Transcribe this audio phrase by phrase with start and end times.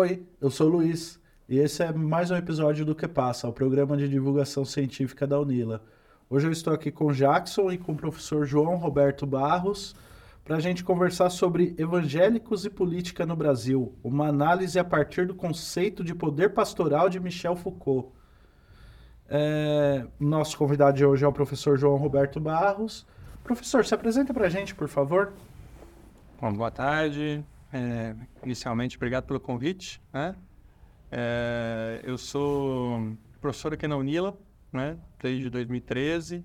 [0.00, 3.52] Oi, eu sou o Luiz e esse é mais um episódio do Que Passa, o
[3.52, 5.82] programa de divulgação científica da Unila.
[6.30, 9.96] Hoje eu estou aqui com Jackson e com o professor João Roberto Barros
[10.44, 15.34] para a gente conversar sobre evangélicos e política no Brasil, uma análise a partir do
[15.34, 18.12] conceito de poder pastoral de Michel Foucault.
[19.28, 23.04] É, nosso convidado de hoje é o professor João Roberto Barros.
[23.42, 25.32] Professor, se apresenta para a gente, por favor.
[26.40, 27.44] Bom, boa tarde.
[27.72, 30.00] É, inicialmente, obrigado pelo convite.
[30.12, 30.34] Né?
[31.10, 34.36] É, eu sou professor aqui na Unila,
[34.72, 34.96] né?
[35.20, 36.44] desde 2013.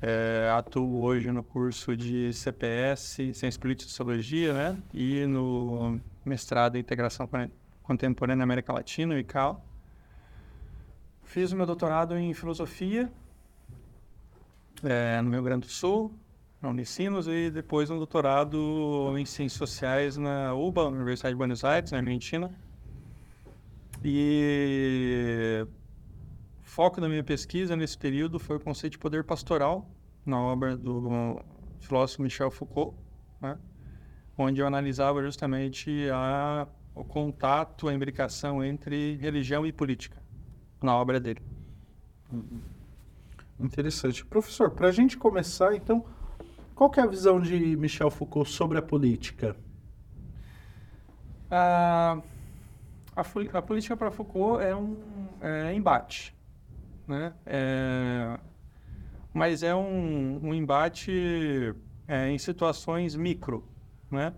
[0.00, 4.82] É, atuo hoje no curso de CPS, Ciência Política e Sociologia, né?
[4.94, 7.28] e no mestrado em Integração
[7.82, 9.64] Contemporânea na América Latina, o ICAL.
[11.24, 13.10] Fiz o meu doutorado em Filosofia
[14.84, 16.12] é, no Rio Grande do Sul,
[16.60, 21.92] na Unicinos, e depois um doutorado em Ciências Sociais na UBA, Universidade de Buenos Aires,
[21.92, 22.50] na Argentina.
[24.04, 25.66] E
[26.60, 29.88] o foco da minha pesquisa nesse período foi o conceito de poder pastoral,
[30.26, 31.40] na obra do
[31.80, 32.96] filósofo Michel Foucault,
[33.40, 33.56] né?
[34.36, 40.20] onde eu analisava justamente a, o contato, a imbricação entre religião e política,
[40.82, 41.40] na obra dele.
[43.58, 44.24] Interessante.
[44.24, 46.04] Professor, para a gente começar, então,
[46.78, 49.56] qual é a visão de Michel Foucault sobre a política?
[51.50, 52.22] A,
[53.16, 53.22] a,
[53.54, 54.96] a política para Foucault é um
[55.40, 56.32] é, embate,
[57.04, 57.32] né?
[57.44, 58.38] É,
[59.34, 61.74] mas é um, um embate
[62.06, 63.64] é, em situações micro,
[64.08, 64.32] né?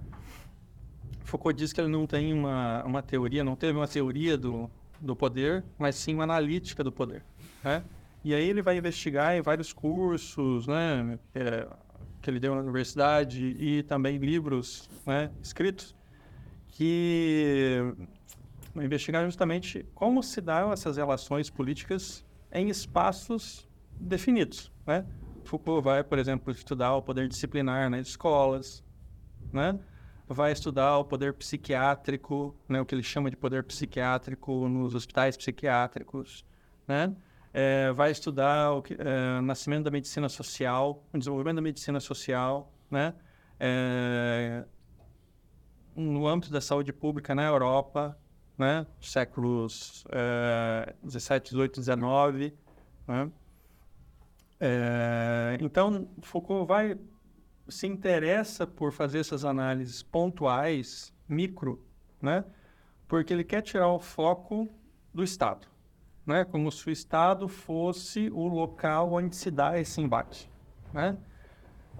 [1.24, 5.14] Foucault diz que ele não tem uma, uma teoria, não teve uma teoria do, do
[5.14, 7.22] poder, mas sim uma analítica do poder,
[7.62, 7.84] né?
[8.24, 11.18] E aí ele vai investigar em vários cursos, né?
[11.34, 11.68] É,
[12.20, 15.94] que ele deu na universidade e também livros né, escritos
[16.68, 17.78] que
[18.76, 24.72] investigar justamente como se dão essas relações políticas em espaços definidos.
[24.86, 25.04] Né?
[25.44, 28.84] Foucault vai, por exemplo, estudar o poder disciplinar nas escolas,
[29.52, 29.78] né?
[30.28, 32.80] vai estudar o poder psiquiátrico, né?
[32.80, 36.44] o que ele chama de poder psiquiátrico nos hospitais psiquiátricos,
[36.86, 37.14] né?
[37.52, 42.72] É, vai estudar o, que, é, nascimento da medicina social, o desenvolvimento da medicina social,
[42.90, 43.14] né?
[43.58, 44.64] É,
[45.94, 48.16] no âmbito da saúde pública na Europa,
[48.56, 48.86] né?
[49.00, 52.54] séculos é, 17, 18, 19.
[53.06, 53.30] Né?
[54.60, 56.96] É, então, Foucault vai
[57.68, 61.84] se interessa por fazer essas análises pontuais, micro,
[62.22, 62.44] né?
[63.06, 64.68] porque ele quer tirar o foco
[65.12, 65.69] do Estado
[66.30, 66.44] né?
[66.44, 70.48] como se o Estado fosse o local onde se dá esse embate.
[70.92, 71.18] Né?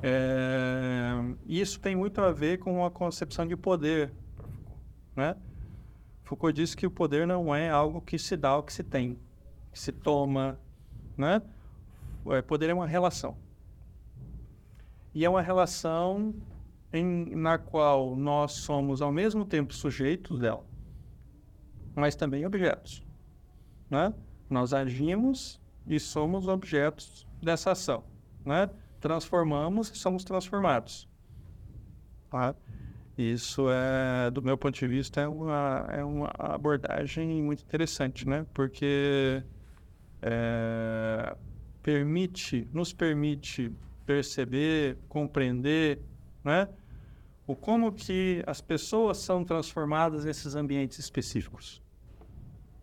[0.00, 1.12] É,
[1.46, 4.12] isso tem muito a ver com a concepção de poder.
[5.16, 5.36] Né?
[6.22, 9.18] Foucault disse que o poder não é algo que se dá ou que se tem,
[9.72, 10.58] que se toma.
[11.18, 11.42] Né?
[12.24, 13.36] O é, poder é uma relação.
[15.12, 16.32] E é uma relação
[16.92, 20.64] em, na qual nós somos ao mesmo tempo sujeitos dela,
[21.97, 23.09] mas também objetos
[23.91, 24.15] né?
[24.49, 28.05] Nós agimos e somos objetos dessa ação,
[28.45, 28.71] né?
[29.01, 31.09] Transformamos e somos transformados.
[32.31, 32.55] Tá?
[33.19, 38.47] Isso é, do meu ponto de vista, é uma, é uma abordagem muito interessante, né?
[38.55, 39.43] Porque
[40.22, 41.37] é,
[41.83, 43.72] permite, nos permite
[44.07, 46.01] perceber, compreender,
[46.45, 46.69] né?
[47.47, 51.83] O como que as pessoas são transformadas nesses ambientes específicos,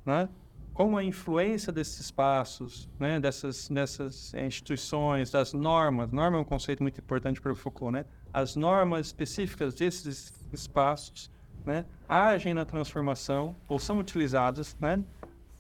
[0.06, 0.28] né?
[0.77, 6.83] Como a influência desses espaços, né, dessas, dessas instituições, das normas, norma é um conceito
[6.83, 8.05] muito importante para o Foucault, né?
[8.31, 11.31] As normas específicas desses espaços,
[11.65, 15.03] né, agem na transformação ou são utilizadas, né?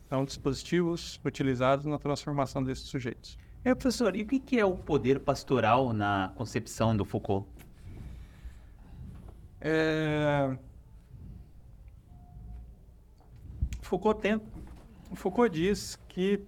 [0.07, 3.39] São dispositivos utilizados na transformação desses sujeitos.
[3.65, 7.49] É, professor, e o que é o poder pastoral na concepção do Foucault?
[9.59, 10.55] É...
[13.81, 14.56] Foucault tenta
[15.15, 16.43] Foucault diz que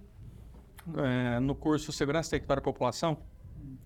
[0.96, 3.16] é, no curso Segurança Território da População,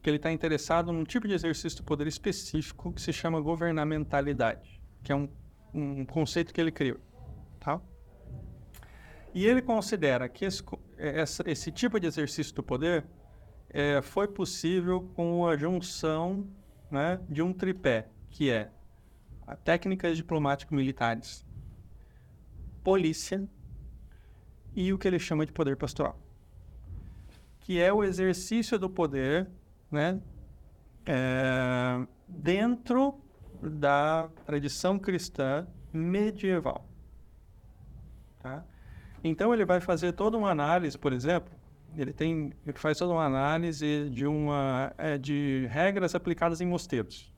[0.03, 4.81] que ele está interessado num tipo de exercício do poder específico que se chama governamentalidade,
[5.03, 5.29] que é um,
[5.73, 6.99] um conceito que ele criou.
[7.59, 7.81] Tá?
[9.35, 10.63] E ele considera que esse,
[11.47, 13.05] esse tipo de exercício do poder
[13.69, 16.47] é, foi possível com a junção
[16.91, 18.71] né, de um tripé, que é
[19.65, 21.45] técnicas diplomático-militares,
[22.83, 23.47] polícia
[24.75, 26.19] e o que ele chama de poder pastoral,
[27.61, 29.49] que é o exercício do poder,
[29.91, 30.21] né,
[31.07, 33.21] é, dentro
[33.63, 36.87] da tradição cristã medieval,
[38.45, 38.63] Tá?
[39.25, 41.51] Então ele vai fazer toda uma análise, por exemplo,
[41.97, 47.33] ele tem, ele faz toda uma análise de uma é, de regras aplicadas em mosteiros.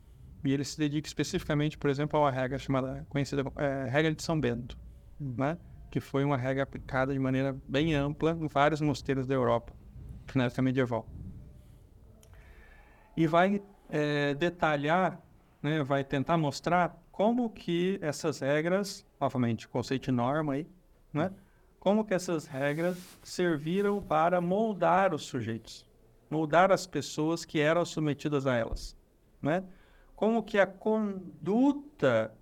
[0.45, 4.21] E ele se dedica especificamente, por exemplo, a uma regra chamada conhecida é, regra de
[4.21, 4.77] São Bento,
[5.21, 5.35] hum.
[5.39, 5.57] né?
[5.97, 9.73] Que foi uma regra aplicada de maneira bem ampla em vários mosteiros da Europa
[10.35, 11.09] na época medieval.
[13.17, 15.19] E vai é, detalhar,
[15.63, 15.83] né?
[15.83, 20.67] Vai tentar mostrar como que essas regras, novamente, conceito de norma aí,
[21.15, 21.33] né?
[21.81, 25.89] como que essas regras serviram para moldar os sujeitos,
[26.29, 28.95] moldar as pessoas que eram submetidas a elas,
[29.41, 29.65] né?
[30.15, 32.35] Como que a conduta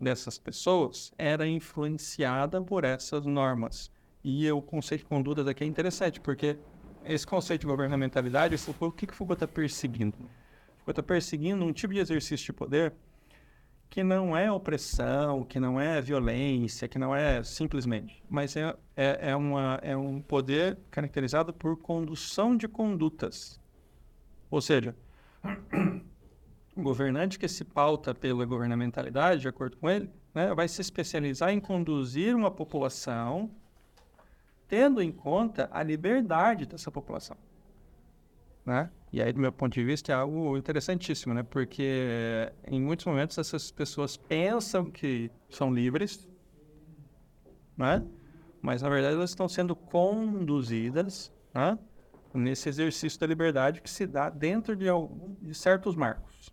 [0.00, 3.90] dessas pessoas era influenciada por essas normas.
[4.22, 6.58] E o conceito de conduta daqui é interessante, porque
[7.04, 10.16] esse conceito de governamentalidade, o que, que Foucault está perseguindo?
[10.78, 12.92] Foucault está perseguindo um tipo de exercício de poder
[13.88, 19.30] que não é opressão, que não é violência, que não é simplesmente, mas é, é,
[19.30, 23.60] é, uma, é um poder caracterizado por condução de condutas.
[24.50, 24.94] Ou seja,
[26.76, 31.50] o governante que se pauta pela governamentalidade, de acordo com ele, né, vai se especializar
[31.50, 33.50] em conduzir uma população
[34.68, 37.36] tendo em conta a liberdade dessa população.
[38.64, 38.90] Né?
[39.12, 41.44] E aí, do meu ponto de vista, é algo interessantíssimo, né?
[41.44, 46.28] Porque em muitos momentos essas pessoas pensam que são livres,
[47.76, 48.04] né?
[48.60, 51.78] Mas, na verdade, elas estão sendo conduzidas né?
[52.34, 56.52] nesse exercício da liberdade que se dá dentro de, algum, de certos marcos,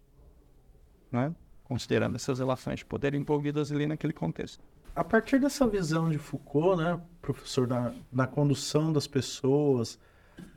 [1.13, 1.33] né?
[1.63, 4.63] Considerando essas relações de poder envolvidas ali naquele contexto.
[4.95, 7.68] A partir dessa visão de Foucault, né, professor,
[8.12, 9.98] na condução das pessoas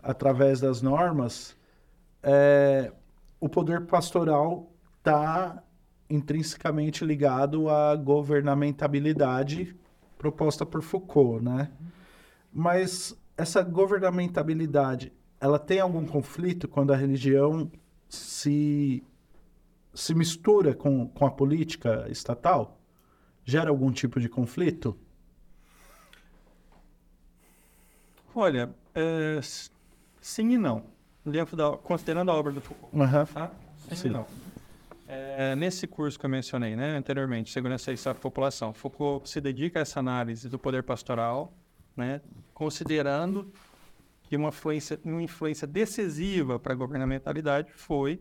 [0.03, 1.57] através das normas,
[2.23, 2.93] é,
[3.41, 5.63] o poder pastoral está
[6.09, 9.77] intrinsecamente ligado à governamentabilidade
[10.19, 11.71] proposta por Foucault, né?
[12.53, 17.71] Mas essa governamentabilidade, ela tem algum conflito quando a religião
[18.09, 19.05] se,
[19.97, 22.79] se mistura com, com a política estatal?
[23.45, 24.97] Gera algum tipo de conflito?
[28.35, 29.41] Olha, é,
[30.21, 30.97] sim e não
[31.31, 32.97] dentro da, considerando a obra do Foucault.
[32.97, 33.27] Uhum.
[33.27, 33.51] Tá?
[33.93, 34.11] Sim.
[34.11, 34.27] Não.
[35.09, 39.41] É, nesse curso que eu mencionei né, anteriormente, Segurança e Estado da População, Foucault se
[39.41, 41.53] dedica a essa análise do poder pastoral,
[41.97, 42.21] né,
[42.53, 43.53] considerando
[44.25, 48.21] que uma influência, uma influência decisiva para a governamentalidade foi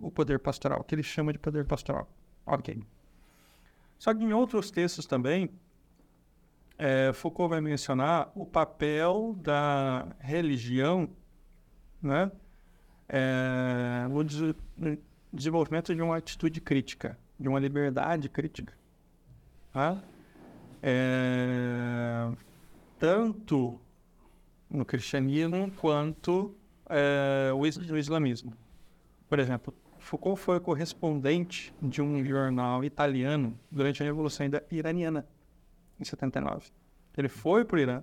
[0.00, 2.08] o poder pastoral, que ele chama de poder pastoral.
[2.46, 2.82] Ok.
[3.98, 5.50] Só que em outros textos também,
[6.78, 11.10] é, Foucault vai mencionar o papel da religião
[12.02, 12.30] né?
[13.08, 14.54] É, o des
[15.30, 18.72] desenvolvimento de uma atitude crítica, de uma liberdade crítica.
[19.72, 20.02] Tá?
[20.82, 22.30] É,
[22.98, 23.78] tanto
[24.70, 26.54] no cristianismo quanto
[26.88, 28.54] é, o, is no islamismo.
[29.28, 29.74] Por exemplo,
[30.08, 35.28] Foucault foi correspondente de um jornal italiano durante a Revolução Iraniana,
[36.00, 36.70] em 79.
[37.14, 38.02] Ele foi para o Irã,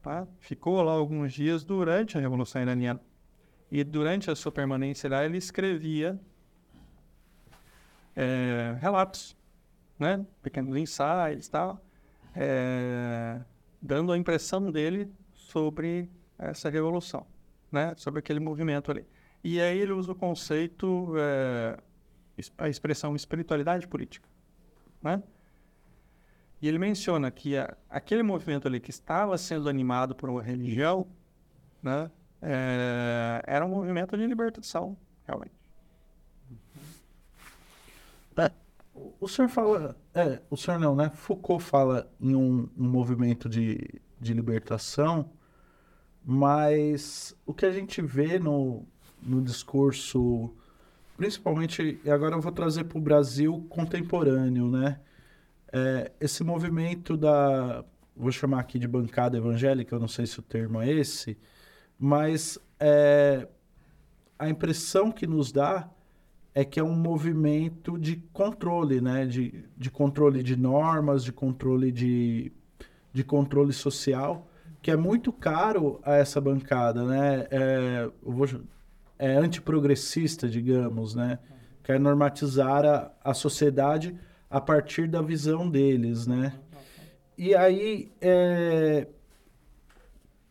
[0.00, 0.26] Tá?
[0.38, 3.02] Ficou lá alguns dias durante a Revolução Iraniana.
[3.70, 6.18] E durante a sua permanência lá, ele escrevia
[8.16, 9.36] é, relatos,
[9.98, 10.24] né?
[10.42, 11.84] pequenos ensaios e tal,
[12.34, 13.42] é,
[13.80, 17.26] dando a impressão dele sobre essa revolução,
[17.70, 17.92] né?
[17.98, 19.06] sobre aquele movimento ali.
[19.44, 21.78] E aí ele usa o conceito, é,
[22.56, 24.26] a expressão espiritualidade política.
[25.02, 25.22] Né?
[26.62, 31.06] E ele menciona que a, aquele movimento ali que estava sendo animado por uma religião,
[31.82, 32.10] né,
[32.40, 34.96] é, era um movimento de libertação,
[35.26, 35.52] realmente.
[38.38, 38.50] É,
[39.20, 41.10] o senhor fala, é, o senhor não, né?
[41.10, 45.30] Foucault fala em um, um movimento de, de libertação,
[46.24, 48.86] mas o que a gente vê no,
[49.24, 50.50] no discurso,
[51.16, 55.00] principalmente, e agora eu vou trazer para o Brasil contemporâneo, né?
[55.72, 57.84] É, esse movimento da,
[58.16, 61.36] vou chamar aqui de bancada evangélica, eu não sei se o termo é esse,
[61.98, 63.48] mas é,
[64.38, 65.88] a impressão que nos dá
[66.54, 69.26] é que é um movimento de controle, né?
[69.26, 72.52] De, de controle de normas, de controle de,
[73.12, 74.46] de controle social,
[74.80, 77.46] que é muito caro a essa bancada, né?
[77.50, 78.46] É, vou,
[79.24, 81.38] é antiprogressista, digamos, né?
[81.82, 84.14] Quer normatizar a, a sociedade
[84.50, 86.52] a partir da visão deles, né?
[87.36, 89.08] E aí, é...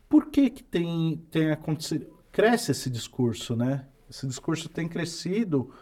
[0.08, 2.06] por que que tem, tem acontecido?
[2.32, 3.86] Cresce esse discurso, né?
[4.10, 5.72] Esse discurso tem crescido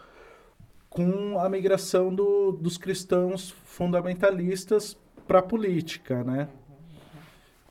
[0.87, 4.95] com a migração do, dos cristãos fundamentalistas
[5.27, 6.47] para a política, né?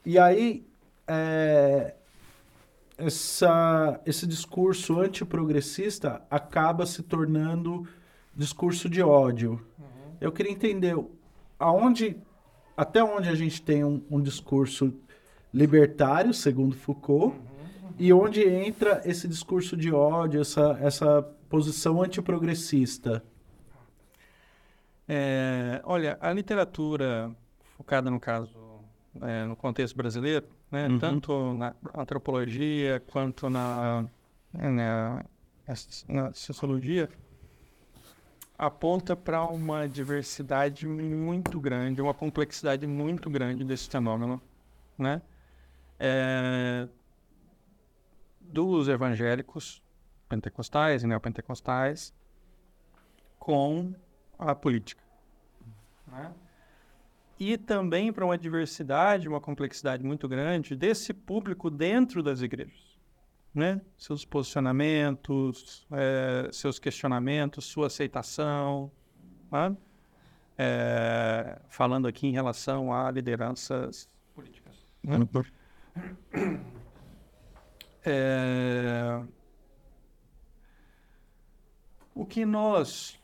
[0.05, 0.67] E aí,
[1.07, 1.95] é,
[3.07, 7.87] essa, esse discurso antiprogressista acaba se tornando
[8.35, 9.61] discurso de ódio.
[10.21, 10.97] Eu queria entender
[11.59, 12.17] aonde,
[12.77, 14.95] até onde a gente tem um, um discurso
[15.53, 17.37] libertário, segundo Foucault,
[17.99, 23.23] e onde entra esse discurso de ódio, essa, essa posição antiprogressista.
[25.09, 27.35] É, olha, a literatura
[27.77, 28.55] focada no caso,
[29.21, 30.99] é, no contexto brasileiro, né, Uhum.
[30.99, 34.07] tanto na antropologia quanto na,
[34.53, 35.25] né, na,
[36.09, 37.11] na sociologia,
[38.59, 44.41] aponta para uma diversidade muito grande, uma complexidade muito grande desse fenômeno,
[44.97, 45.21] né?
[45.99, 46.89] É,
[48.41, 49.83] dos evangélicos
[50.29, 52.15] pentecostais e neopentecostais
[53.39, 53.95] com
[54.39, 55.03] a política.
[56.07, 56.33] Né?
[57.45, 62.97] E também para uma diversidade, uma complexidade muito grande desse público dentro das igrejas.
[63.53, 63.81] Né?
[63.99, 68.93] Seus posicionamentos, eh, seus questionamentos, sua aceitação.
[70.57, 74.87] Eh, falando aqui em relação a lideranças políticas.
[75.03, 75.19] né?
[78.05, 79.21] É,
[82.15, 83.19] O que nós,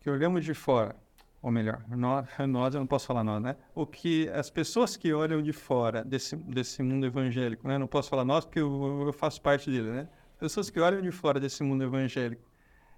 [0.00, 0.96] que olhamos de fora,
[1.44, 3.54] ou melhor, nós, nós eu não posso falar nós, né?
[3.74, 7.76] O que as pessoas que olham de fora desse, desse mundo evangélico, né?
[7.76, 10.08] Não posso falar nós porque eu, eu faço parte dele, né?
[10.38, 12.42] Pessoas que olham de fora desse mundo evangélico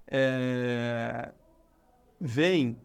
[0.06, 1.32] é,
[2.20, 2.78] veem,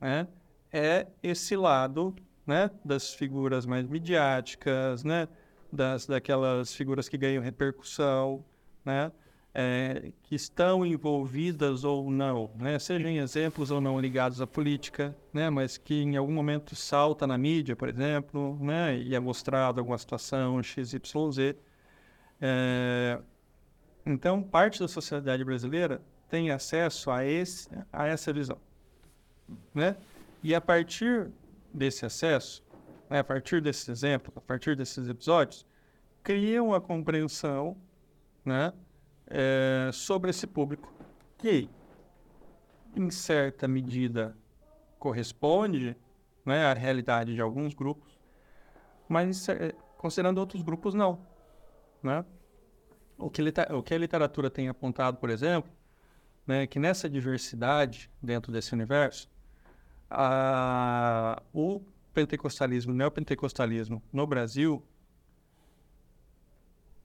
[0.00, 0.28] né?
[0.72, 2.14] É esse lado,
[2.46, 2.70] né?
[2.84, 5.26] Das figuras mais midiáticas, né?
[5.72, 8.44] Das, daquelas figuras que ganham repercussão,
[8.84, 9.10] né?
[9.54, 12.76] É, que estão envolvidas ou não, né?
[12.78, 15.48] sejam exemplos ou não ligados à política, né?
[15.48, 18.98] mas que em algum momento salta na mídia, por exemplo, né?
[18.98, 21.54] e é mostrado alguma situação XYZ.
[22.40, 23.20] É,
[24.04, 28.58] então, parte da sociedade brasileira tem acesso a, esse, a essa visão.
[29.72, 29.96] Né?
[30.42, 31.30] E a partir
[31.72, 32.64] desse acesso,
[33.08, 33.20] né?
[33.20, 35.64] a partir desses exemplos, a partir desses episódios,
[36.24, 37.76] cria uma compreensão
[38.44, 38.72] né?
[39.36, 40.92] É, sobre esse público,
[41.36, 41.68] que,
[42.94, 44.36] em certa medida,
[44.96, 45.96] corresponde
[46.46, 48.16] né, à realidade de alguns grupos,
[49.08, 51.18] mas é, considerando outros grupos, não.
[52.00, 52.24] Né?
[53.18, 55.70] O, que o que a literatura tem apontado, por exemplo,
[56.46, 59.28] né, que nessa diversidade dentro desse universo,
[60.08, 61.80] a, o
[62.12, 64.80] pentecostalismo, o neopentecostalismo no Brasil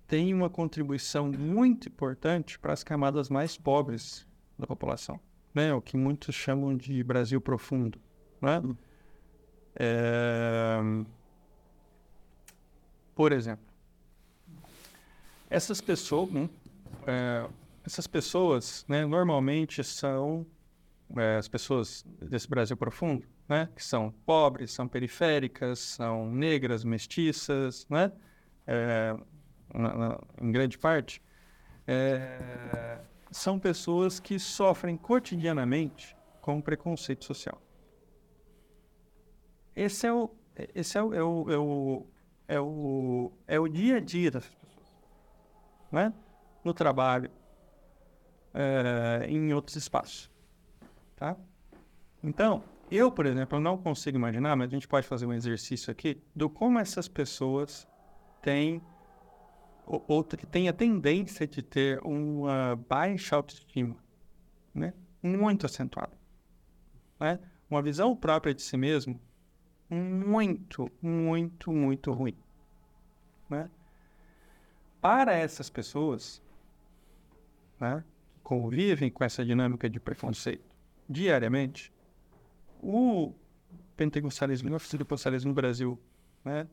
[0.09, 5.19] tem uma contribuição muito importante para as camadas mais pobres da população,
[5.53, 5.71] né?
[5.71, 8.01] O que muitos chamam de Brasil profundo,
[8.41, 8.59] né?
[9.75, 10.79] É...
[13.13, 13.63] Por exemplo,
[15.47, 16.49] essas pessoas, né?
[17.05, 17.47] é,
[17.85, 19.05] essas pessoas, né?
[19.05, 20.43] Normalmente são
[21.15, 23.69] é, as pessoas desse Brasil profundo, né?
[23.75, 28.11] Que são pobres, são periféricas, são negras, mestiças, né?
[28.65, 29.15] É,
[30.41, 31.21] em grande parte,
[31.87, 32.99] é,
[33.31, 37.61] são pessoas que sofrem cotidianamente com preconceito social.
[39.75, 40.29] Esse é o,
[40.75, 42.05] esse é o, é o, é o,
[42.47, 44.87] é o, é o dia a dia dessas pessoas.
[45.91, 46.13] Né?
[46.63, 47.31] No trabalho,
[48.53, 50.29] é, em outros espaços.
[51.15, 51.37] Tá?
[52.23, 56.21] Então, eu, por exemplo, não consigo imaginar, mas a gente pode fazer um exercício aqui,
[56.35, 57.87] do como essas pessoas
[58.41, 58.81] têm
[59.89, 63.97] ou que tem a tendência de ter uma baixa autoestima,
[64.73, 64.93] né?
[65.21, 66.15] Muito acentuada,
[67.19, 67.39] né?
[67.67, 69.19] Uma visão própria de si mesmo
[69.89, 72.37] muito, muito, muito ruim,
[73.49, 73.67] né?
[75.01, 76.39] Para essas pessoas,
[77.79, 78.03] né?
[78.35, 80.69] Que convivem com essa dinâmica de preconceito
[81.09, 81.91] diariamente,
[82.79, 83.33] o
[83.97, 85.99] pentecostalismo e o pentecostalismo no Brasil,
[86.45, 86.67] né?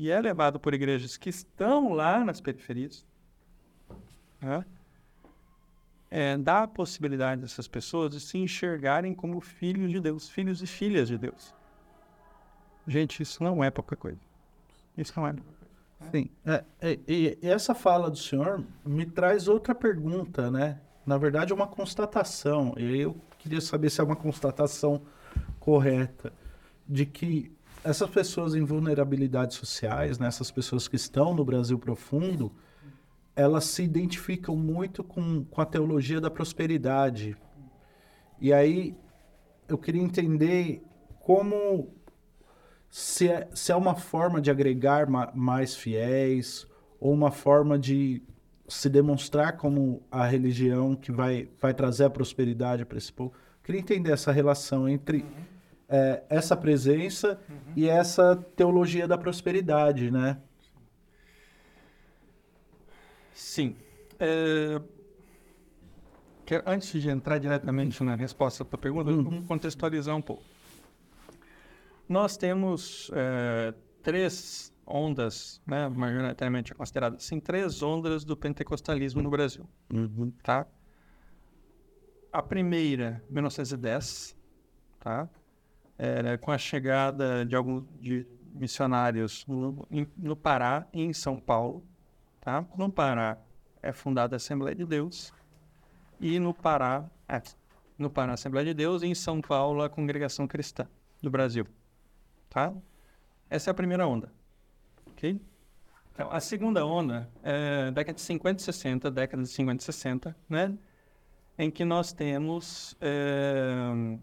[0.00, 3.06] E é levado por igrejas que estão lá nas periferias,
[4.40, 4.64] né?
[6.10, 10.66] é, dá a possibilidade dessas pessoas de se enxergarem como filhos de Deus, filhos e
[10.66, 11.54] filhas de Deus.
[12.86, 14.18] Gente, isso não é pouca coisa.
[14.96, 16.10] Isso não é coisa.
[16.10, 16.30] Sim.
[16.46, 20.80] É, é, e, e essa fala do senhor me traz outra pergunta, né?
[21.04, 22.72] Na verdade, é uma constatação.
[22.78, 25.02] E eu queria saber se é uma constatação
[25.58, 26.32] correta
[26.88, 27.52] de que
[27.84, 32.52] essas pessoas em vulnerabilidades sociais, né, essas pessoas que estão no Brasil profundo,
[33.34, 37.36] elas se identificam muito com, com a teologia da prosperidade.
[38.40, 38.96] E aí
[39.68, 40.82] eu queria entender
[41.20, 41.94] como
[42.90, 46.66] se é, se é uma forma de agregar ma mais fiéis
[46.98, 48.22] ou uma forma de
[48.68, 53.32] se demonstrar como a religião que vai, vai trazer a prosperidade para esse povo.
[53.62, 55.49] Queria entender essa relação entre uhum.
[55.90, 57.72] É, essa presença uhum.
[57.74, 60.40] e essa teologia da prosperidade, né?
[63.34, 63.76] Sim.
[64.18, 64.80] É...
[66.66, 69.22] Antes de entrar diretamente na resposta para a pergunta, uhum.
[69.22, 70.42] vou contextualizar um pouco.
[72.08, 79.64] Nós temos é, três ondas, né, majoritariamente consideradas assim, três ondas do pentecostalismo no Brasil.
[79.92, 80.32] Uhum.
[80.42, 80.66] Tá?
[82.32, 84.36] A primeira, 1910,
[84.98, 85.28] tá?
[86.02, 91.84] Era com a chegada de alguns de missionários no, no Pará e em São Paulo.
[92.40, 92.64] Tá?
[92.76, 93.36] No Pará
[93.82, 95.32] é fundada a Assembleia de Deus
[96.18, 97.42] e no Pará, é,
[97.98, 100.86] no Pará a Assembleia de Deus e em São Paulo a Congregação Cristã
[101.22, 101.66] do Brasil
[102.50, 102.74] tá?
[103.48, 104.30] Essa é a primeira onda,
[105.06, 105.40] ok?
[106.12, 110.36] Então, a segunda onda é década de 50 e 60, década de 50 e 60,
[110.48, 110.76] né?
[111.56, 114.18] Em que nós temos é,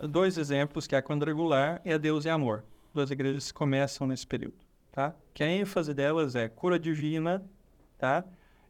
[0.00, 2.64] dois exemplos, que é a quadrangular e a Deus e Amor.
[2.92, 4.56] Duas igrejas começam nesse período,
[4.92, 5.14] tá?
[5.34, 7.44] Que a ênfase delas é cura divina,
[7.98, 8.24] tá?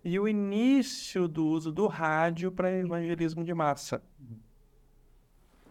[0.04, 4.02] E o início do uso do rádio para evangelismo de massa.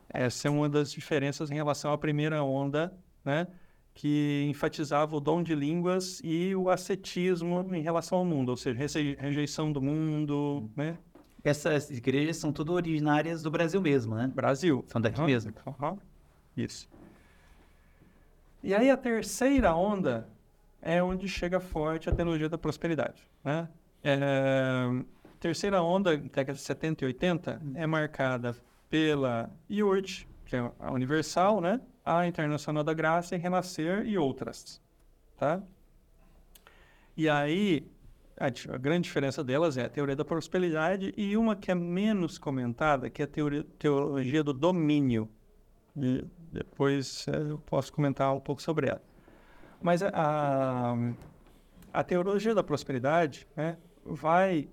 [0.09, 2.93] Essa é uma das diferenças em relação à primeira onda,
[3.24, 3.47] né?
[3.95, 8.77] que enfatizava o dom de línguas e o ascetismo em relação ao mundo, ou seja,
[9.17, 10.97] rejeição do mundo, né?
[11.50, 14.32] Essas igrejas são tudo originárias do Brasil mesmo, né?
[14.34, 14.84] Brasil.
[14.88, 15.28] São daqui uhum.
[15.28, 15.54] mesmo.
[15.80, 15.98] Uhum.
[16.58, 16.90] Isso.
[18.64, 20.28] E aí a terceira onda
[20.82, 23.70] é onde chega forte a teologia da prosperidade, né?
[24.04, 24.88] É,
[25.40, 28.56] terceira onda, década de 70 e 80, é marcada
[28.90, 31.80] pela IURT, que é a Universal, né?
[32.04, 34.82] A Internacional da Graça e Renascer e outras,
[35.38, 35.62] tá?
[37.18, 37.88] E aí,
[38.37, 42.37] a, a, grande diferença delas é a teoria da prosperidade e uma que é menos
[42.37, 45.29] comentada, que é a teoria, teologia do domínio.
[45.95, 49.01] E depois é, eu posso comentar um pouco sobre ela.
[49.81, 50.95] Mas a, a,
[51.93, 54.67] a teologia da prosperidade né, vai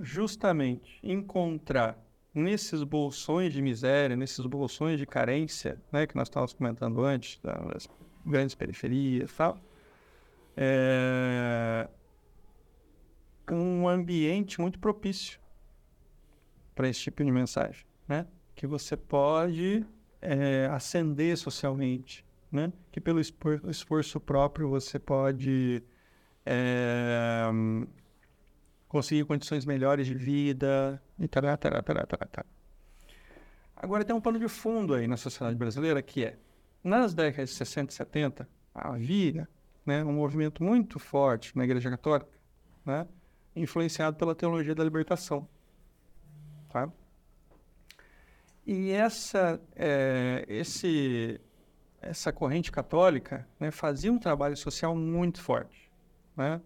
[0.00, 1.98] justamente encontrar
[2.32, 7.88] nesses bolsões de miséria, nesses bolsões de carência, né, que nós estávamos comentando antes, das
[8.24, 9.58] grandes periferias e tal,
[10.56, 11.88] é
[13.52, 15.40] um ambiente muito propício
[16.74, 18.26] para esse tipo de mensagem, né?
[18.54, 19.84] Que você pode
[20.20, 22.72] é, ascender socialmente, né?
[22.90, 25.82] Que pelo esforço próprio você pode
[26.44, 27.44] é,
[28.88, 32.44] conseguir condições melhores de vida e tal, tal, tal, tal.
[33.76, 36.36] Agora tem um pano de fundo aí na sociedade brasileira que é,
[36.82, 39.48] nas décadas de 60 e 70, havia
[39.86, 42.30] né, um movimento muito forte na Igreja Católica,
[42.84, 43.06] né,
[43.54, 45.48] influenciado pela teologia da libertação.
[46.68, 46.90] Tá?
[48.66, 51.40] E essa, é, esse,
[52.00, 55.90] essa corrente católica né, fazia um trabalho social muito forte.
[56.36, 56.60] Né?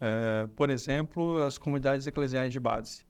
[0.00, 3.04] É, por exemplo, as comunidades eclesiais de base.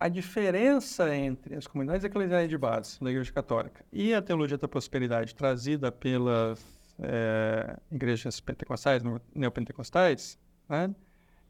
[0.00, 4.68] A diferença entre as comunidades eclesiais de base da Igreja Católica e a teologia da
[4.68, 9.02] prosperidade trazida pelas é, igrejas pentecostais,
[9.34, 10.94] neopentecostais, né,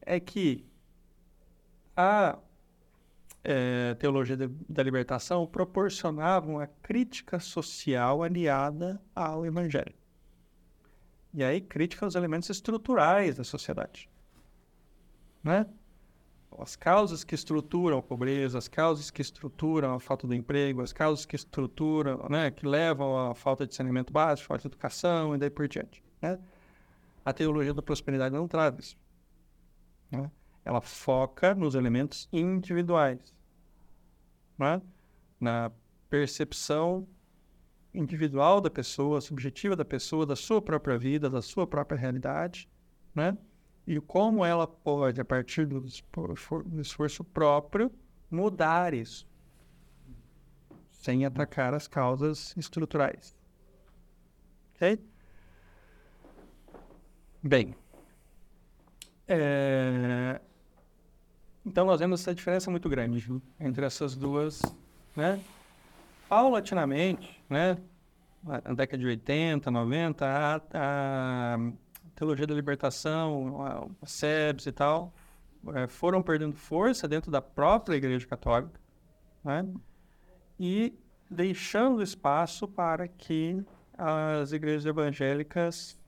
[0.03, 0.65] é que
[1.97, 2.39] a
[3.43, 9.95] é, teologia de, da libertação proporcionava uma crítica social aliada ao evangelho.
[11.33, 14.09] E aí crítica aos elementos estruturais da sociedade.
[15.43, 15.67] Né?
[16.57, 20.93] As causas que estruturam a pobreza, as causas que estruturam a falta de emprego, as
[20.93, 25.39] causas que estruturam, né, que levam à falta de saneamento básico, falta de educação e
[25.39, 26.03] daí por diante.
[26.21, 26.39] Né?
[27.25, 28.99] A teologia da prosperidade não traz isso.
[30.11, 30.31] Né?
[30.65, 33.35] Ela foca nos elementos individuais,
[34.59, 34.83] né?
[35.39, 35.71] na
[36.09, 37.07] percepção
[37.93, 42.69] individual da pessoa, subjetiva da pessoa, da sua própria vida, da sua própria realidade,
[43.15, 43.37] né?
[43.89, 45.83] E como ela pode, a partir do,
[46.79, 47.91] esforço próprio,
[48.31, 49.27] mudar isso,
[50.91, 53.35] sem atacar as causas estruturais.
[54.75, 55.03] Ok?
[57.43, 57.75] Bem,
[59.27, 60.39] é...
[61.65, 64.61] então nós vemos essa diferença muito grande entre essas duas,
[65.17, 65.43] né?
[66.29, 67.79] paulatinamente, né,
[68.43, 71.59] na década de 80, 90, a, a
[72.19, 75.15] teologia da libertação, a, SEBS e tal,
[75.75, 78.81] é, foram perdendo força dentro da própria Igreja Católica,
[79.45, 79.65] né?
[80.59, 80.99] e
[81.31, 83.65] deixando espaço para que
[83.97, 86.01] as igrejas evangélicas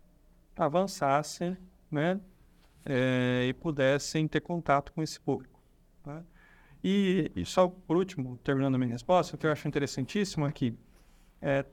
[0.56, 1.56] avançassem,
[1.90, 2.20] né?
[2.84, 5.60] É, e pudessem ter contato com esse público.
[6.02, 6.22] Tá?
[6.82, 10.52] E, e, só por último, terminando a minha resposta, o que eu acho interessantíssimo é
[10.52, 10.74] que
[11.42, 11.64] é,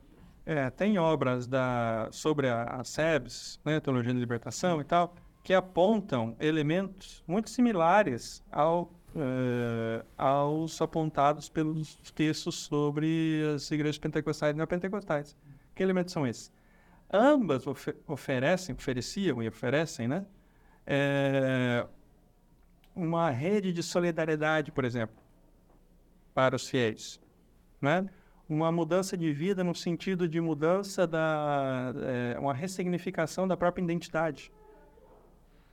[0.48, 5.52] é, tem obras da, sobre a, a SEBS, né, Teologia da Libertação e tal, que
[5.52, 14.56] apontam elementos muito similares ao, é, aos apontados pelos textos sobre as igrejas pentecostais e
[14.56, 15.36] neopentecostais.
[15.74, 16.50] Que elementos são esses?
[17.12, 20.24] Ambas ofe oferecem, ofereciam e oferecem, né?
[20.86, 21.86] É,
[22.96, 25.16] uma rede de solidariedade, por exemplo,
[26.32, 27.20] para os fiéis,
[27.82, 28.08] né?
[28.48, 34.50] Uma mudança de vida no sentido de mudança da, é, uma ressignificação da própria identidade,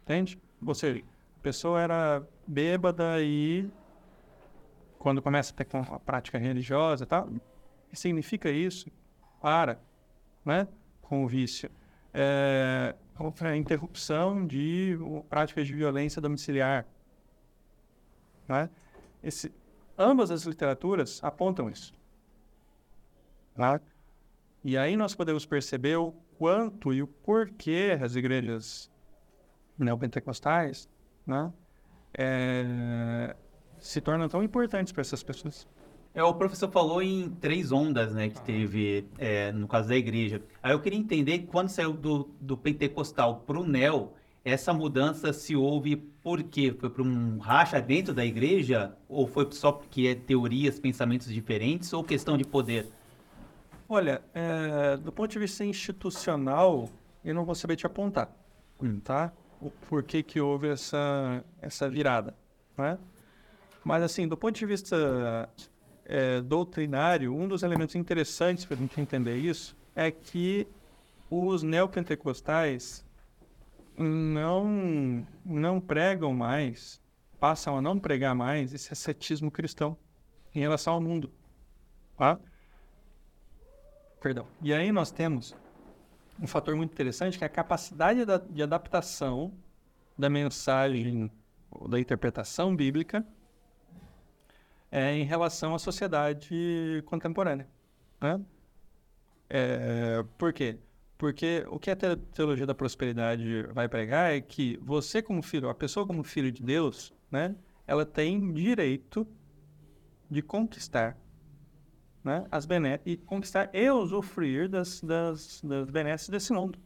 [0.04, 0.38] entende?
[0.74, 1.02] Seja,
[1.40, 3.70] a pessoa era bêbada e
[5.00, 7.30] quando começa a ter uma prática religiosa tal,
[7.94, 8.92] significa isso,
[9.40, 9.80] para,
[10.44, 10.68] né?
[11.02, 11.70] com o vício.
[12.14, 12.96] É,
[13.42, 14.98] a interrupção de
[15.30, 16.86] práticas de violência domiciliar.
[18.48, 18.70] Né?
[19.24, 19.54] Esse,
[19.98, 21.94] ambas as literaturas apontam isso.
[23.56, 23.80] Tá?
[24.64, 28.92] E aí nós podemos perceber o quanto e o porquê as igrejas
[29.78, 30.90] neopentecostais
[31.26, 31.52] né,
[32.18, 33.36] é,
[33.80, 35.68] se tornam tão importantes para essas pessoas.
[36.14, 40.42] É, o professor falou em três ondas, né, que teve é, no caso da igreja.
[40.64, 44.14] Aí eu queria entender quando saiu do, do pentecostal para o neo,
[44.44, 46.74] essa mudança se houve por quê?
[46.80, 48.96] Foi para um racha dentro da igreja?
[49.10, 51.92] Ou foi só porque é teorias, pensamentos diferentes?
[51.92, 52.88] Ou questão de poder?
[53.88, 56.90] Olha, é, do ponto de vista institucional,
[57.24, 58.30] eu não vou saber te apontar,
[58.82, 59.00] hum.
[59.00, 59.32] tá?
[59.62, 62.36] O porquê que houve essa, essa virada,
[62.78, 62.98] né?
[63.84, 65.48] Mas, assim, do ponto de vista
[66.06, 70.68] é, doutrinário, um dos elementos interessantes para a gente entender isso é que
[71.30, 73.06] os neopentecostais
[73.98, 77.02] não, não pregam mais,
[77.40, 79.96] passam a não pregar mais esse ascetismo cristão
[80.54, 81.32] em relação ao mundo.
[82.18, 82.40] Tá?
[84.26, 84.48] Perdão.
[84.60, 85.56] E aí nós temos
[86.42, 89.54] um fator muito interessante que é a capacidade de adaptação
[90.18, 91.32] da mensagem,
[91.88, 93.24] da interpretação bíblica
[94.92, 97.68] é, em relação à sociedade contemporânea.
[98.20, 98.42] Né?
[99.48, 100.80] É, por quê?
[101.20, 101.96] Porque o que a
[102.34, 106.64] teologia da prosperidade vai pregar é que você como filho, a pessoa como filho de
[106.64, 109.28] Deus, né, ela tem direito
[110.28, 111.16] de conquistar
[112.26, 116.80] né, as benesses, e conquistar e usufruir das, das, das benesses desse mundo,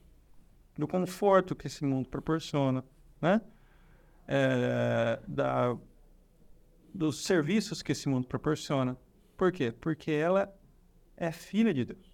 [0.77, 2.83] do conforto que esse mundo proporciona,
[3.21, 3.41] né,
[4.27, 5.77] é, da
[6.93, 8.97] dos serviços que esse mundo proporciona.
[9.37, 9.71] Por quê?
[9.71, 10.51] Porque ela
[11.15, 12.11] é filha de Deus.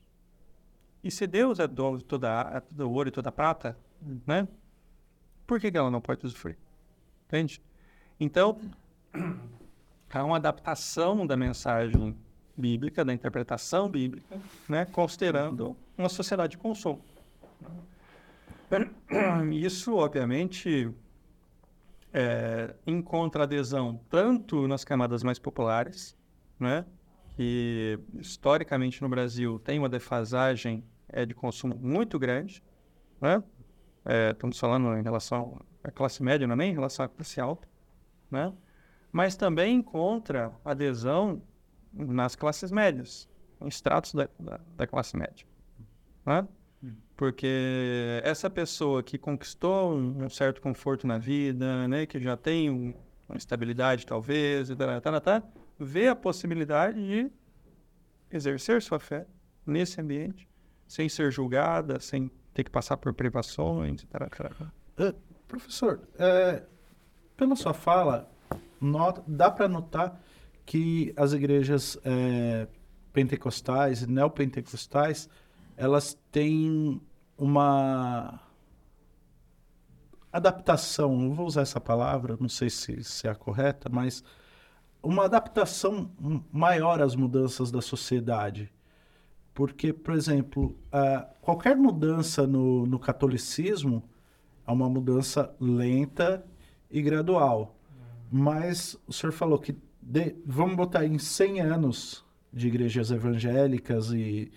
[1.02, 3.78] E se Deus é dono de toda todo ouro e toda prata,
[4.28, 4.48] né?
[5.48, 6.58] Por que, que ela não pode usufruir?
[7.26, 7.62] Entende?
[8.20, 8.60] Então,
[10.14, 12.16] há uma adaptação da mensagem
[12.58, 14.86] bíblica, da interpretação bíblica, né?
[14.86, 17.02] Considerando uma sociedade de consumo.
[19.52, 20.92] Isso, obviamente,
[22.14, 26.18] é, encontra adesão tanto nas camadas mais populares,
[26.58, 26.86] né,
[27.36, 32.64] que historicamente no Brasil tem uma defasagem é, de consumo muito grande,
[33.20, 33.44] né?
[34.06, 37.42] É, estamos falando em relação à classe média, não é nem em relação à classe
[37.42, 37.68] alta,
[38.32, 38.54] né?
[39.12, 41.42] Mas também encontra adesão
[41.96, 43.28] nas classes médias,
[43.62, 45.46] em estratos da, da, da classe média,
[46.26, 46.48] né?
[47.16, 52.94] Porque essa pessoa que conquistou um certo conforto na vida, né, que já tem um,
[53.28, 55.44] uma estabilidade talvez, tá, tá, tá,
[55.80, 57.32] vê a possibilidade de
[58.30, 59.26] exercer sua fé
[59.66, 60.48] nesse ambiente,
[60.88, 64.28] sem ser julgada, sem ter que passar por privações, e tal.
[65.00, 65.16] Uh,
[65.48, 66.64] professor, é,
[67.38, 68.30] pela sua fala,
[68.80, 70.22] nota, dá para notar
[70.66, 72.68] que as igrejas é,
[73.14, 75.30] pentecostais e neopentecostais
[75.78, 77.02] elas têm
[77.38, 78.40] uma
[80.32, 84.24] adaptação, não vou usar essa palavra, não sei se, se é a correta, mas
[85.02, 86.12] uma adaptação
[86.52, 88.72] maior às mudanças da sociedade.
[89.54, 94.04] Porque, por exemplo, uh, qualquer mudança no, no catolicismo
[94.68, 96.46] é uma mudança lenta
[96.92, 97.76] e gradual.
[98.30, 104.52] Mas o senhor falou que de, vamos botar em 100 anos de igrejas evangélicas e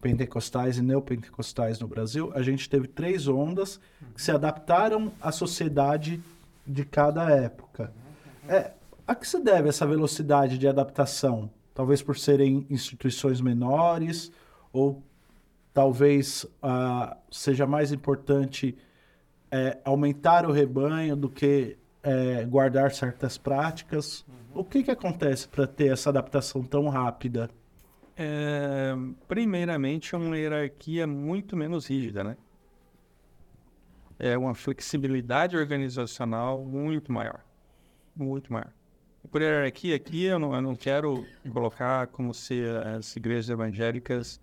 [0.00, 3.80] pentecostais e neopentecostais no Brasil, a gente teve três ondas
[4.14, 6.20] que se adaptaram à sociedade
[6.66, 7.92] de cada época.
[8.48, 8.72] É,
[9.06, 11.50] a que se deve essa velocidade de adaptação?
[11.74, 14.30] talvez por serem instituições menores,
[14.72, 15.02] ou
[15.74, 18.78] talvez ah, seja mais importante
[19.50, 24.24] é, aumentar o rebanho do que é, guardar certas práticas.
[24.54, 24.60] Uhum.
[24.60, 27.50] O que, que acontece para ter essa adaptação tão rápida?
[28.16, 28.94] É,
[29.26, 32.36] primeiramente, uma hierarquia muito menos rígida, né?
[34.18, 37.40] É uma flexibilidade organizacional muito maior.
[38.14, 38.72] Muito maior.
[39.30, 42.62] Por hierarquia aqui, eu não, eu não quero colocar como se
[42.96, 44.40] as igrejas evangélicas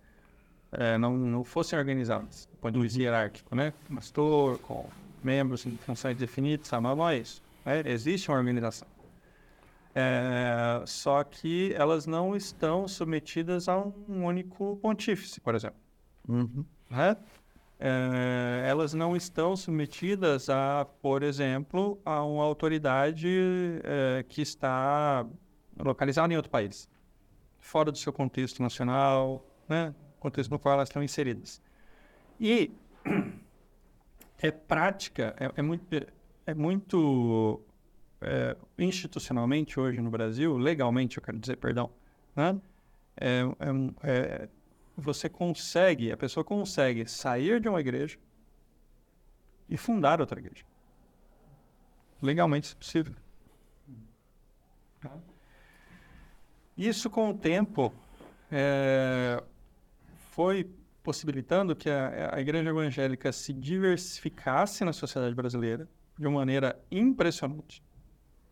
[0.72, 3.74] é, não, não fossem organizadas, do ponto de vista hierárquico, né?
[3.94, 4.90] Pastor, com
[5.24, 7.42] membros em funções definidas, não é isso.
[7.66, 7.84] Né?
[7.86, 8.88] Existe uma organização.
[9.94, 15.80] É, só que elas não estão submetidas a um único pontífice, por exemplo.
[16.28, 16.66] Uhum.
[16.90, 17.18] Né?
[17.80, 23.28] É, elas não estão submetidas a, por exemplo, a uma autoridade
[23.84, 25.26] é, que está
[25.78, 26.88] localizada em outro país,
[27.60, 29.96] fora do seu contexto nacional, né?
[30.20, 31.62] contexto no qual elas estão inseridas.
[32.40, 32.72] E
[34.38, 35.96] é prática, é, é muito,
[36.46, 37.62] é muito
[38.22, 41.90] é, institucionalmente hoje no Brasil, legalmente, eu quero dizer, perdão,
[42.36, 42.60] né?
[43.18, 44.50] É, é, é,
[44.96, 48.18] você consegue, a pessoa consegue sair de uma igreja
[49.68, 50.64] e fundar outra igreja.
[52.22, 53.16] Legalmente isso é possível.
[55.02, 55.18] Tá?
[56.78, 57.92] Isso com o tempo
[58.52, 59.44] é,
[60.30, 60.70] foi
[61.04, 67.82] possibilitando que a, a igreja evangélica se diversificasse na sociedade brasileira de uma maneira impressionante.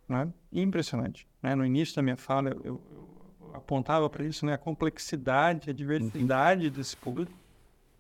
[0.10, 0.34] Né?
[0.52, 1.28] Impressionante.
[1.42, 1.54] Né?
[1.54, 4.54] No início da minha fala, eu, eu, apontava para isso, né?
[4.54, 6.74] a complexidade, a diversidade uhum.
[6.74, 7.32] desse público.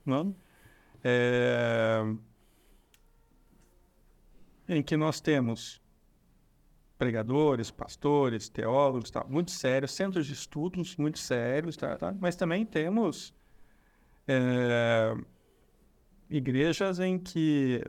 [0.06, 0.34] Né?
[1.04, 2.04] É...
[4.67, 5.82] Em que nós temos
[6.98, 9.24] pregadores, pastores, teólogos, tá?
[9.24, 11.95] muito sérios, centros de estudos muito sérios, tá?
[11.95, 12.13] tá?
[12.19, 13.34] mas também temos
[14.28, 15.15] é,
[16.30, 17.84] igrejas em que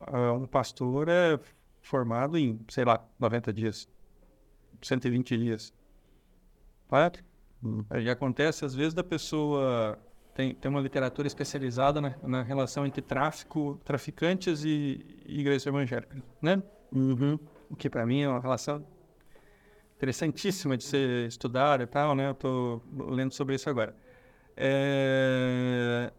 [0.00, 1.40] uh, um pastor é
[1.80, 3.88] formado em, sei lá, 90 dias,
[4.82, 5.74] 120 dias.
[6.88, 7.24] Certo?
[7.62, 7.84] Hum.
[7.90, 9.98] Aí acontece, às vezes, da pessoa.
[10.34, 16.22] Tem, tem uma literatura especializada na, na relação entre tráfico, traficantes e, e igreja evangélica,
[16.40, 16.62] né?
[16.92, 17.38] Uhum.
[17.68, 18.84] O que para mim é uma relação
[19.96, 22.28] interessantíssima de ser estudada e tal, né?
[22.28, 23.94] Eu estou lendo sobre isso agora.
[24.56, 26.12] É...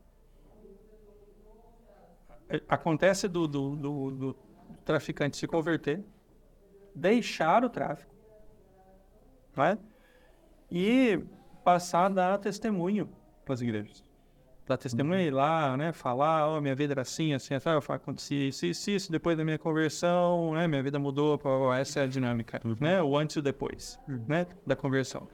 [2.67, 4.35] Acontece do, do, do, do,
[4.85, 6.03] traficante se converter,
[6.95, 8.13] deixar o tráfico,
[9.55, 9.77] né?
[10.71, 11.19] e
[11.63, 13.09] passar a dar testemunho
[13.43, 14.03] para as igrejas.
[14.65, 15.25] Dar testemunho uhum.
[15.25, 15.91] ir lá, né?
[15.91, 19.59] Falar, oh, minha vida era assim, assim, assim, acontecia isso, isso, isso, depois da minha
[19.59, 20.67] conversão, né?
[20.67, 21.39] Minha vida mudou,
[21.73, 22.77] essa é a dinâmica, uhum.
[22.79, 23.01] né?
[23.01, 24.23] O antes e o depois, uhum.
[24.27, 24.47] né?
[24.65, 25.27] Da conversão.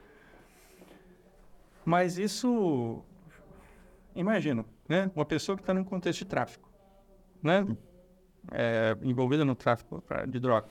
[1.84, 3.02] Mas isso,
[4.14, 5.10] imagino, né?
[5.14, 6.68] Uma pessoa que está num contexto de tráfico,
[7.42, 7.64] né?
[8.50, 10.70] É, envolvida no tráfico de drogas.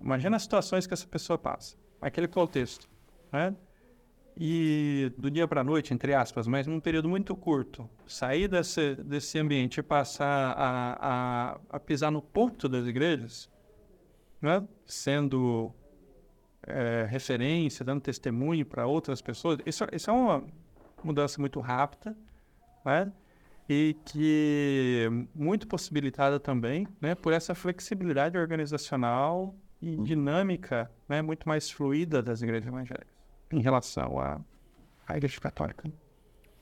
[0.00, 2.88] Imagina as situações que essa pessoa passa, aquele contexto,
[3.30, 3.54] né?
[4.36, 8.94] E do dia para a noite, entre aspas, mas num período muito curto, sair desse,
[8.94, 13.50] desse ambiente e passar a, a, a pisar no ponto das igrejas,
[14.40, 14.66] né?
[14.86, 15.70] sendo
[16.66, 20.42] é, referência, dando testemunho para outras pessoas, isso, isso é uma
[21.04, 22.16] mudança muito rápida,
[22.84, 23.12] né?
[23.72, 30.02] E que muito possibilitada também, né, por essa flexibilidade organizacional e uhum.
[30.02, 33.14] dinâmica, né, muito mais fluida das igrejas evangélicas
[33.52, 34.40] em relação à,
[35.06, 35.88] à igreja católica.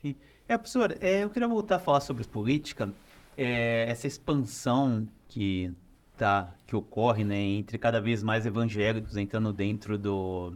[0.02, 0.16] Sim.
[0.46, 2.92] É, professor, é, eu queria voltar a falar sobre política,
[3.38, 5.72] é, essa expansão que
[6.14, 10.54] tá, que ocorre né, entre cada vez mais evangélicos entrando dentro do.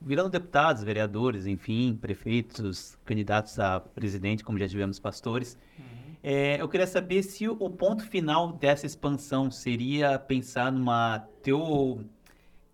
[0.00, 5.58] Virando deputados, vereadores, enfim, prefeitos, candidatos a presidente, como já tivemos pastores.
[5.78, 6.14] Uhum.
[6.22, 12.04] É, eu queria saber se o ponto final dessa expansão seria pensar numa teo,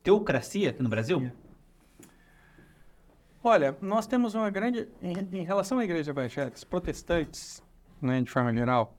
[0.02, 1.30] teocracia aqui no Brasil?
[3.42, 4.88] Olha, nós temos uma grande.
[5.00, 7.62] Em, em relação à igreja evangélica, protestantes,
[8.02, 8.96] né, de forma geral,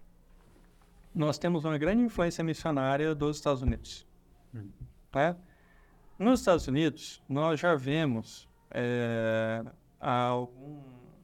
[1.13, 4.07] nós temos uma grande influência missionária dos Estados Unidos.
[4.55, 4.69] Hum.
[5.13, 5.35] Né?
[6.19, 9.63] Nos Estados Unidos, nós já vemos é,
[10.01, 10.81] há, algum,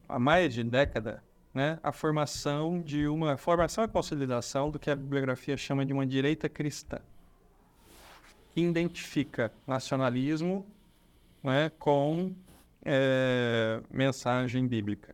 [0.08, 1.20] há mais de década
[1.52, 6.06] né, a formação de uma formação e consolidação do que a bibliografia chama de uma
[6.06, 7.00] direita cristã,
[8.52, 10.64] que identifica nacionalismo
[11.42, 12.32] né, com
[12.84, 15.12] é, mensagem bíblica,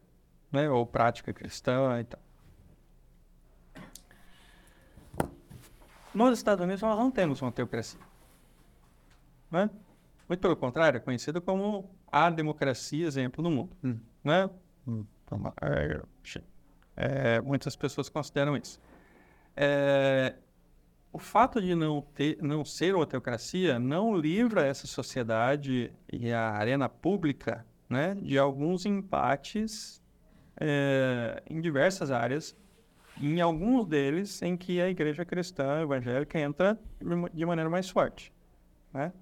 [0.52, 2.20] né, ou prática cristã e tal.
[6.12, 8.09] Nos Estados Unidos nós não temos uma teocracia.
[9.50, 9.68] Né?
[10.28, 13.98] Muito pelo contrário, é conhecida como a democracia exemplo no mundo, Hum.
[14.22, 14.48] né?
[14.86, 15.04] Hum.
[15.24, 16.00] Então, é,
[16.96, 18.80] é, muitas pessoas consideram isso.
[19.56, 20.34] É,
[21.12, 26.50] o fato de não, ter, não ser uma teocracia não livra essa sociedade e a
[26.50, 30.00] arena pública né, de alguns empates
[30.56, 32.56] é, em diversas áreas,
[33.20, 36.78] em alguns deles em que a igreja cristã evangélica entra
[37.32, 38.32] de maneira mais forte.
[38.92, 39.12] Né?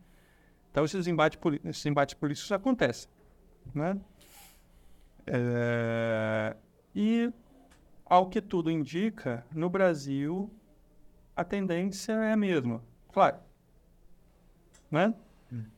[0.71, 3.11] Então, esses embates, esses embates políticos acontecem.
[3.75, 3.99] Né?
[5.27, 6.57] É,
[6.95, 7.33] e,
[8.05, 10.51] ao que tudo indica, no Brasil,
[11.35, 12.83] a tendência é a mesma.
[13.13, 13.39] Claro.
[14.91, 15.15] Né?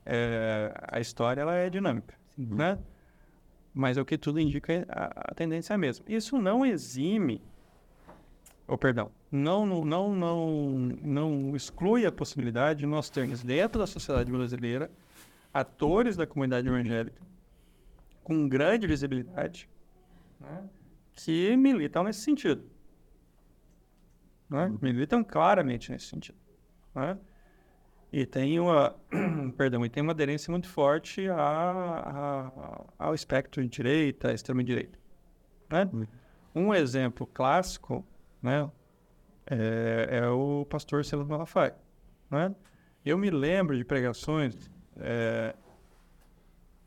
[0.04, 2.14] É, a história ela é dinâmica.
[2.36, 2.78] Né?
[3.72, 6.04] Mas o que tudo indica, a, a tendência é a mesma.
[6.08, 7.42] Isso não exime,
[8.70, 13.86] ou perdão, não, não, não, não, não exclui a possibilidade de nós termos dentro da
[13.86, 14.88] sociedade brasileira
[15.52, 17.20] atores da comunidade evangélica
[18.22, 19.68] com grande visibilidade
[20.38, 20.68] né,
[21.14, 22.64] que militam nesse sentido.
[24.48, 24.72] Né?
[24.80, 26.38] Militam claramente nesse sentido.
[26.94, 27.18] Né?
[28.12, 28.94] E tem uma,
[29.58, 34.96] perdão, e tem uma aderência muito forte a, a, ao espectro de direita, extrema-direita.
[35.68, 35.90] Né?
[36.54, 38.06] Um exemplo clássico
[38.42, 38.70] né,
[39.46, 41.76] é, é o pastor Silas Malafaia.
[42.30, 42.54] Né?
[43.04, 45.54] Eu me lembro de pregações é,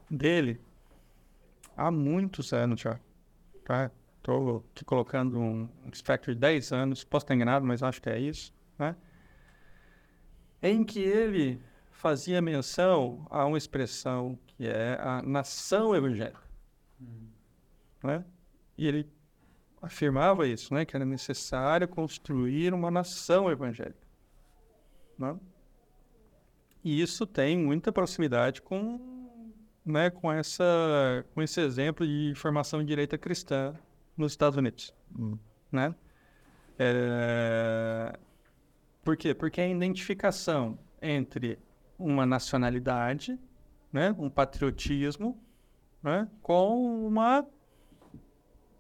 [0.10, 0.62] dele
[1.76, 3.00] há muitos anos já.
[3.66, 3.92] Tá?
[4.18, 8.20] Estou aqui colocando um espectro de 10 anos, posso estar enganado, mas acho que é
[8.20, 8.54] isso.
[8.80, 8.96] Né?
[10.62, 11.62] Em que ele
[11.92, 16.42] fazia menção a uma expressão que é a nação evangélica.
[18.02, 18.24] Né?
[18.78, 19.10] E ele
[19.84, 20.86] afirmava isso, né?
[20.86, 24.08] que era necessário construir uma nação evangélica.
[25.20, 25.38] Né?
[26.84, 29.30] E isso tem muita proximidade com,
[29.86, 33.74] né, com, essa, com esse exemplo de formação de direita cristã
[34.18, 34.94] nos Estados Unidos.
[35.18, 35.38] Hum.
[35.72, 35.94] Né?
[36.80, 38.18] É...
[39.04, 39.34] Por quê?
[39.34, 41.60] Porque a identificação entre
[42.00, 43.38] uma nacionalidade,
[43.92, 45.38] né, um patriotismo,
[46.02, 47.46] né, com uma,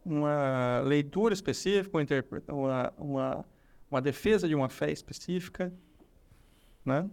[0.05, 1.97] uma leitura específica,
[2.49, 3.45] uma, uma,
[3.89, 5.73] uma, defesa de uma fé específica,
[6.85, 7.09] né,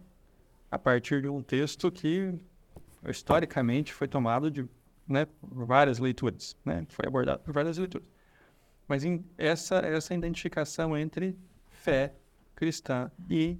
[0.70, 2.34] a partir de um texto que
[3.08, 4.68] historicamente foi tomado de
[5.06, 8.08] né, várias leituras, né, foi abordado por várias leituras.
[8.88, 9.02] Mas
[9.38, 12.12] essa, essa identificação entre fé
[12.56, 13.56] cristã e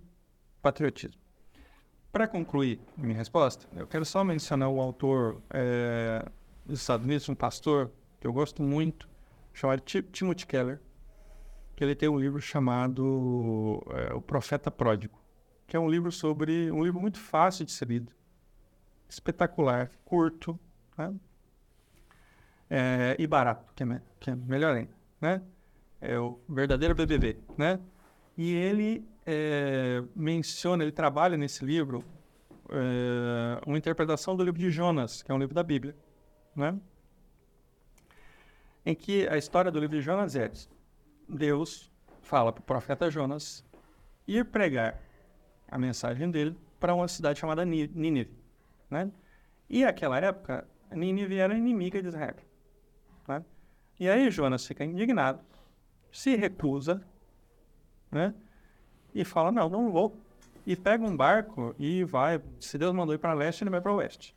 [0.60, 1.20] patriotismo.
[2.12, 6.28] Para concluir minha resposta, eu quero só mencionar o autor é,
[6.66, 9.08] dos Estados Unidos, um pastor que eu gosto muito,
[9.52, 10.80] chamado Ti- Timothy Keller,
[11.76, 15.18] que ele tem um livro chamado é, O Profeta Pródigo,
[15.66, 18.12] que é um livro sobre um livro muito fácil de ser lido,
[19.08, 20.58] espetacular, curto,
[20.96, 21.14] né?
[22.68, 25.42] É, e barato, que é, que é melhor ainda, né?
[26.00, 27.80] É o verdadeiro BBB, né?
[28.36, 32.04] E ele é, menciona, ele trabalha nesse livro
[32.68, 35.96] é, uma interpretação do livro de Jonas, que é um livro da Bíblia,
[36.54, 36.78] né?
[38.90, 40.50] Em que a história do livro de Jonas é
[41.28, 43.64] Deus fala para o profeta Jonas
[44.26, 45.00] ir pregar
[45.70, 48.36] a mensagem dele para uma cidade chamada Ní- Nínive,
[48.90, 49.12] né?
[49.68, 52.34] E naquela época, Nínive era inimiga de Israel,
[53.28, 53.44] né?
[54.00, 55.40] E aí Jonas fica indignado,
[56.10, 57.00] se recusa,
[58.10, 58.34] né?
[59.14, 60.16] E fala, não, não vou.
[60.66, 63.94] E pega um barco e vai, se Deus mandou ir para leste, ele vai para
[63.94, 64.34] oeste.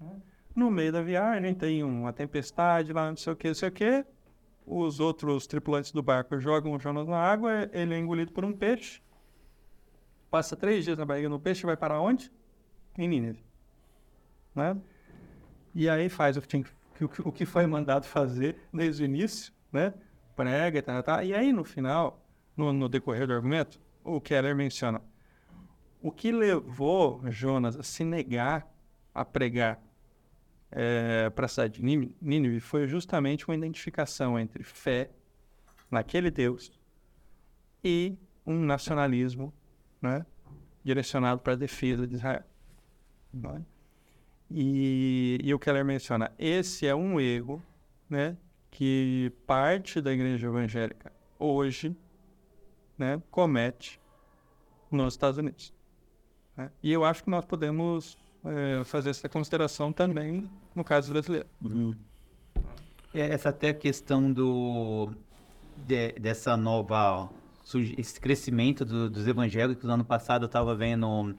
[0.00, 0.18] Né?
[0.54, 3.72] No meio da viagem tem uma tempestade lá, não sei o que, não sei o
[3.72, 4.04] que.
[4.66, 8.52] Os outros tripulantes do barco jogam o Jonas na água, ele é engolido por um
[8.52, 9.00] peixe.
[10.30, 12.30] Passa três dias na barriga do peixe vai para onde?
[12.96, 13.44] Em Nínive.
[14.54, 14.76] Né?
[15.74, 16.64] E aí faz o que-
[17.24, 19.94] o que foi mandado fazer desde o início, né?
[20.36, 21.22] Prega e tal, tal.
[21.24, 22.24] E aí no final,
[22.56, 25.00] no, no decorrer do argumento, o Keller menciona
[26.02, 28.66] o que levou Jonas a se negar
[29.14, 29.80] a pregar
[31.34, 35.10] para a cidade de Nínive- foi justamente uma identificação entre fé
[35.90, 36.72] naquele Deus
[37.82, 38.16] e
[38.46, 39.52] um nacionalismo
[40.00, 40.24] né,
[40.84, 42.44] direcionado para a defesa de Israel.
[43.32, 43.62] não é?
[44.50, 47.62] E, e o Keller menciona, esse é um erro
[48.08, 48.36] né,
[48.70, 51.96] que parte da igreja evangélica hoje
[52.98, 54.00] né, comete
[54.90, 55.72] nos Estados Unidos.
[56.56, 56.70] né?
[56.82, 61.46] E eu acho que nós podemos eh, fazer essa consideração também no caso brasileiro.
[63.12, 65.10] É, Essa até questão do
[65.86, 67.28] de- dessa nova
[67.96, 71.36] esse crescimento do- dos evangélicos ano passado eu estava vendo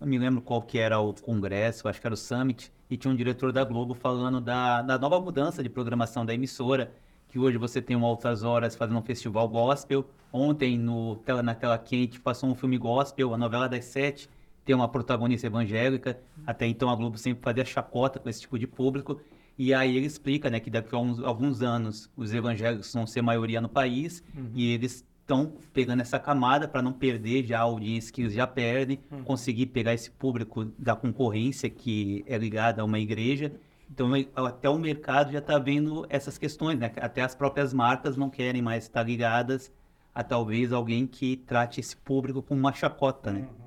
[0.00, 3.12] não me lembro qual que era o congresso, acho que era o Summit, e tinha
[3.12, 6.92] um diretor da Globo falando da, da nova mudança de programação da emissora,
[7.28, 10.04] que hoje você tem um Altas Horas fazendo um festival gospel.
[10.32, 14.28] Ontem, no tela, na tela quente, passou um filme gospel, a novela das sete,
[14.64, 16.18] tem uma protagonista evangélica.
[16.46, 19.20] Até então a Globo sempre fazia chacota com esse tipo de público.
[19.56, 23.22] E aí ele explica né, que daqui a uns, alguns anos os evangélicos vão ser
[23.22, 24.50] maioria no país uhum.
[24.52, 28.46] e eles estão pegando essa camada para não perder já a audiência que eles já
[28.46, 29.22] perdem, uhum.
[29.22, 33.52] conseguir pegar esse público da concorrência que é ligada a uma igreja.
[33.90, 36.90] Então até o mercado já está vendo essas questões, né?
[36.96, 39.72] Até as próprias marcas não querem mais estar ligadas
[40.14, 43.40] a talvez alguém que trate esse público como uma chacota, né?
[43.40, 43.63] Uhum.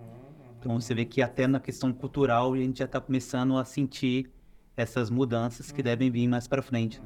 [0.60, 4.32] Então você vê que até na questão cultural a gente já está começando a sentir
[4.76, 7.02] essas mudanças que devem vir mais para frente.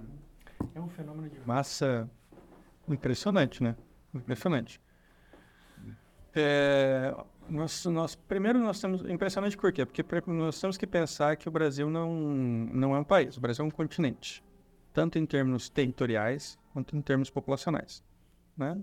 [0.75, 2.09] É um fenômeno de massa
[2.87, 3.75] impressionante, né?
[4.13, 4.81] Impressionante.
[6.33, 7.13] É,
[7.49, 9.03] nós, nós, primeiro, nós temos.
[9.09, 9.85] Impressionante por quê?
[9.85, 13.63] Porque nós temos que pensar que o Brasil não, não é um país, o Brasil
[13.63, 14.43] é um continente.
[14.93, 18.03] Tanto em termos territoriais quanto em termos populacionais.
[18.57, 18.81] Né?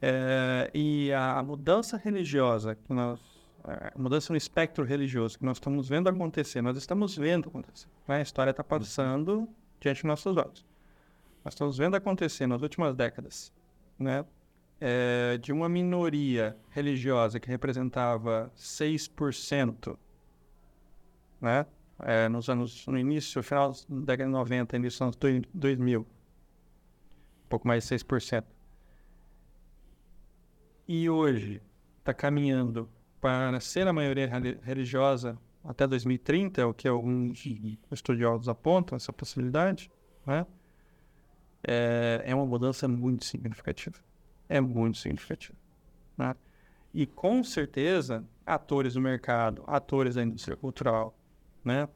[0.00, 3.20] É, e a mudança religiosa que nós
[3.64, 7.88] a mudança no espectro religioso que nós estamos vendo acontecer, nós estamos vendo acontecer.
[8.06, 8.16] Né?
[8.16, 9.48] A história está passando
[9.80, 10.64] diante dos nossos olhos.
[11.44, 13.52] Nós estamos vendo acontecer nas últimas décadas,
[13.98, 14.24] né?
[14.82, 19.96] É, de uma minoria religiosa que representava 6%,
[21.40, 21.66] né?
[22.02, 26.04] É, nos anos, no início, final da década de 90, início dos anos 2000, um
[27.48, 28.44] pouco mais de 6%.
[30.88, 31.62] E hoje
[31.98, 32.88] está caminhando
[33.20, 34.30] para ser a maioria
[34.62, 37.44] religiosa até 2030, é o que alguns
[37.92, 39.90] estudiosos apontam, essa possibilidade,
[40.26, 40.46] né?
[41.62, 43.96] é, é uma mudança muito significativa.
[44.48, 45.58] É muito significativa.
[46.16, 46.34] Né?
[46.94, 51.16] E com certeza, atores do mercado, atores da indústria cultural,
[51.62, 51.88] né?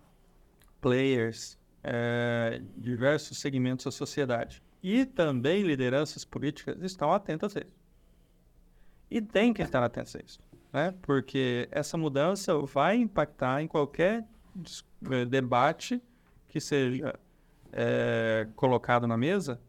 [0.80, 7.84] players, é, diversos segmentos da sociedade e também lideranças políticas estão atentas a isso.
[9.10, 10.38] E tem que estar atentos a isso
[10.74, 10.92] né?
[11.02, 14.26] Porque essa mudança vai impactar em qualquer
[15.08, 16.02] eh, debate
[16.48, 17.14] que seja
[17.72, 19.60] é, colocado na mesa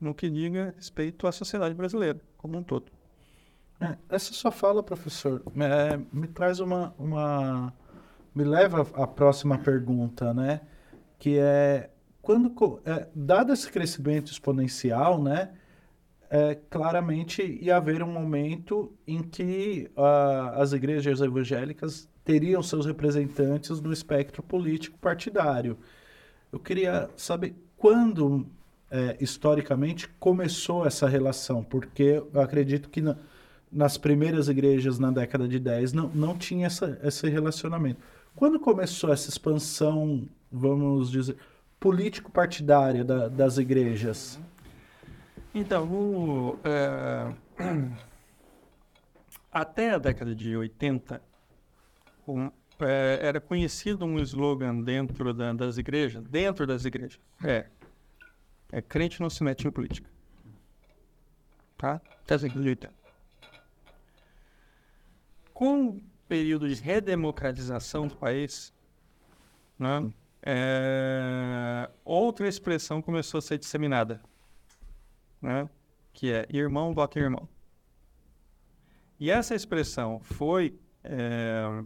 [0.00, 2.92] no que diga respeito à sociedade brasileira como um todo.
[3.80, 7.74] É, essa sua fala, professor, é, me traz uma, uma,
[8.32, 10.60] me leva à próxima pergunta, né?
[11.18, 11.90] Que é
[12.20, 12.54] quando,
[13.12, 15.52] dado esse crescimento exponencial, né?
[16.34, 23.82] É, claramente ia haver um momento em que uh, as igrejas evangélicas teriam seus representantes
[23.82, 25.76] no espectro político partidário.
[26.50, 28.46] Eu queria saber quando,
[28.90, 33.18] é, historicamente, começou essa relação, porque eu acredito que na,
[33.70, 38.00] nas primeiras igrejas na década de 10 não, não tinha essa, esse relacionamento.
[38.34, 41.36] Quando começou essa expansão, vamos dizer,
[41.78, 44.40] político-partidária da, das igrejas?
[45.54, 47.34] Então, o, é,
[49.52, 51.22] até a década de 80,
[52.26, 52.50] um,
[52.80, 57.66] é, era conhecido um slogan dentro da, das igrejas, dentro das igrejas, é,
[58.70, 60.08] é crente não se mete em política.
[61.76, 62.00] Tá?
[62.22, 62.94] Até a década de 80.
[65.52, 68.72] Com o período de redemocratização do país,
[69.78, 70.10] né,
[70.42, 74.18] é, outra expressão começou a ser disseminada
[75.42, 75.68] né?
[76.12, 77.48] que é irmão vota irmão.
[79.18, 81.84] E essa expressão foi é,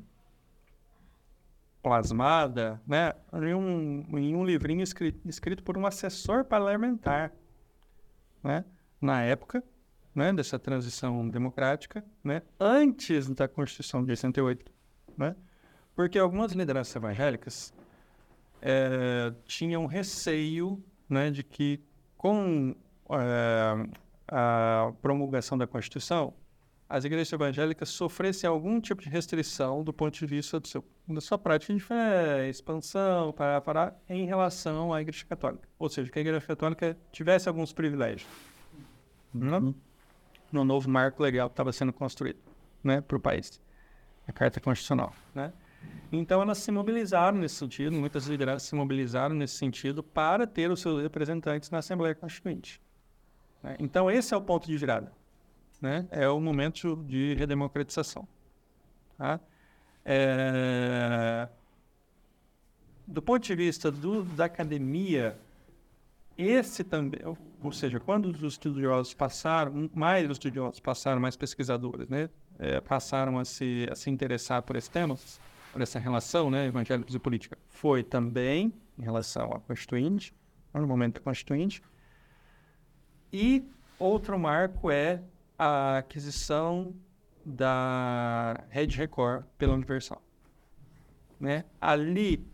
[1.83, 7.33] plasmada né, em, um, em um livrinho escrito, escrito por um assessor parlamentar,
[8.43, 8.65] né,
[9.01, 9.63] na época
[10.15, 14.73] né, dessa transição democrática, né, antes da Constituição de 88.
[15.17, 15.37] Né,
[15.95, 17.73] porque algumas lideranças evangélicas
[18.61, 21.83] é, tinham receio né, de que
[22.17, 22.75] com
[23.09, 26.35] a promulgação da Constituição,
[26.89, 31.21] as igrejas evangélicas sofressem algum tipo de restrição do ponto de vista do seu, da
[31.21, 35.69] sua prática de fé, expansão, para, para, em relação à Igreja Católica.
[35.79, 38.29] Ou seja, que a Igreja Católica tivesse alguns privilégios
[39.35, 39.75] uhum.
[40.53, 42.39] no novo marco legal que estava sendo construído
[42.85, 43.61] né, para o país,
[44.27, 45.13] a Carta Constitucional.
[45.35, 45.53] Né?
[46.13, 50.81] Então, elas se mobilizaram nesse sentido, muitas lideranças se mobilizaram nesse sentido para ter os
[50.81, 52.81] seus representantes na Assembleia Constituinte.
[53.67, 53.77] Né?
[53.81, 55.13] Então, esse é o ponto de virada.
[55.81, 56.07] Né?
[56.11, 58.27] É o momento de redemocratização.
[59.19, 59.41] Tá?
[60.05, 61.49] É...
[63.07, 65.39] Do ponto de vista do, da academia,
[66.39, 67.21] esse também,
[67.63, 73.45] ou seja, quando os estudiosos passaram, mais estudiosos passaram, mais pesquisadores, né, é, passaram a
[73.45, 75.17] se, a se interessar por esse tema,
[75.73, 80.35] por essa relação, né, evangélicos e política, foi também em relação à Constituinte,
[80.75, 81.81] no momento da Constituinte.
[83.33, 83.65] E
[83.99, 85.23] outro marco é
[85.59, 86.95] a aquisição
[87.45, 90.21] da Rede Record pela Universal.
[91.39, 91.65] Né?
[91.81, 92.47] Ali,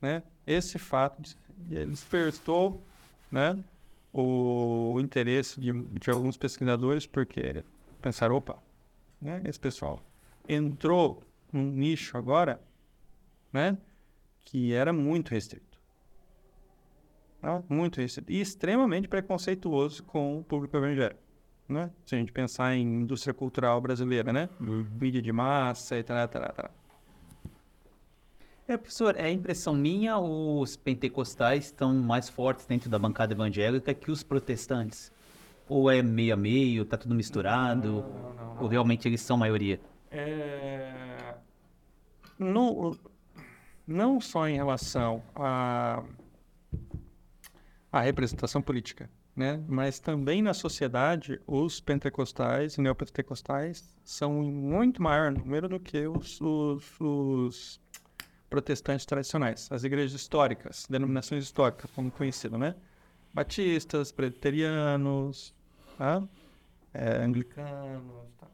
[0.00, 1.22] né, esse fato
[1.56, 2.82] despertou
[3.30, 3.58] né,
[4.12, 7.64] o interesse de, de, alguns pesquisadores, porque
[8.02, 8.58] pensaram, opa,
[9.20, 10.00] né, esse pessoal
[10.48, 11.22] entrou
[11.52, 12.60] num nicho agora
[13.52, 13.78] né,
[14.44, 15.73] que era muito restrito.
[17.44, 18.32] Né, muito restrito.
[18.32, 21.20] E extremamente preconceituoso com o público evangélico.
[21.68, 21.90] Né?
[22.06, 24.48] Se a gente pensar em indústria cultural brasileira, né?
[24.58, 24.86] Uhum.
[24.98, 26.70] Mídia de massa e tal, tal, tal.
[28.66, 33.92] É, professor, é impressão minha ou os pentecostais estão mais fortes dentro da bancada evangélica
[33.92, 35.12] que os protestantes?
[35.68, 37.88] Ou é meio a meio, tá tudo misturado?
[37.88, 39.78] Não, não, não, ou realmente eles são maioria?
[40.10, 41.34] É...
[42.38, 42.96] No,
[43.86, 46.02] não só em relação à,
[47.98, 49.62] à representação política, né?
[49.68, 56.06] mas também na sociedade, os pentecostais e neopentecostais são em muito maior número do que
[56.06, 57.80] os, os, os
[58.50, 62.74] protestantes tradicionais, as igrejas históricas, denominações históricas, como conhecido, né?
[63.32, 65.54] Batistas, presbiterianos,
[65.96, 66.22] tá?
[66.92, 68.26] é, anglicanos.
[68.40, 68.46] Tá?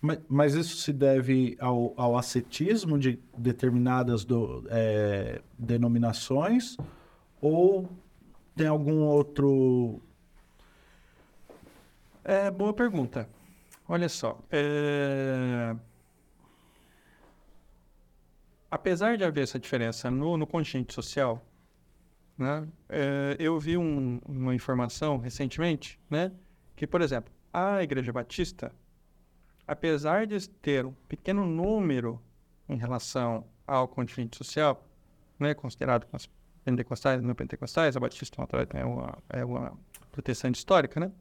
[0.00, 6.76] Mas, mas, isso se deve ao, ao ascetismo de determinadas do, é, denominações
[7.40, 7.88] ou
[8.54, 10.00] tem algum outro...
[12.24, 13.28] É, boa pergunta.
[13.86, 15.76] Olha só, é
[18.74, 21.46] apesar de haver essa diferença no, no contingente social,
[22.36, 26.32] né, é, eu vi um, uma informação recentemente, né,
[26.74, 28.74] que, por exemplo, a Igreja Batista,
[29.64, 32.20] apesar de ter um pequeno número
[32.68, 34.84] em relação ao contingente social,
[35.38, 36.04] né, considerado
[36.64, 38.36] pentecostais não pentecostais, a Batista
[38.72, 39.78] é uma, é uma
[40.10, 41.12] protestante histórica, né?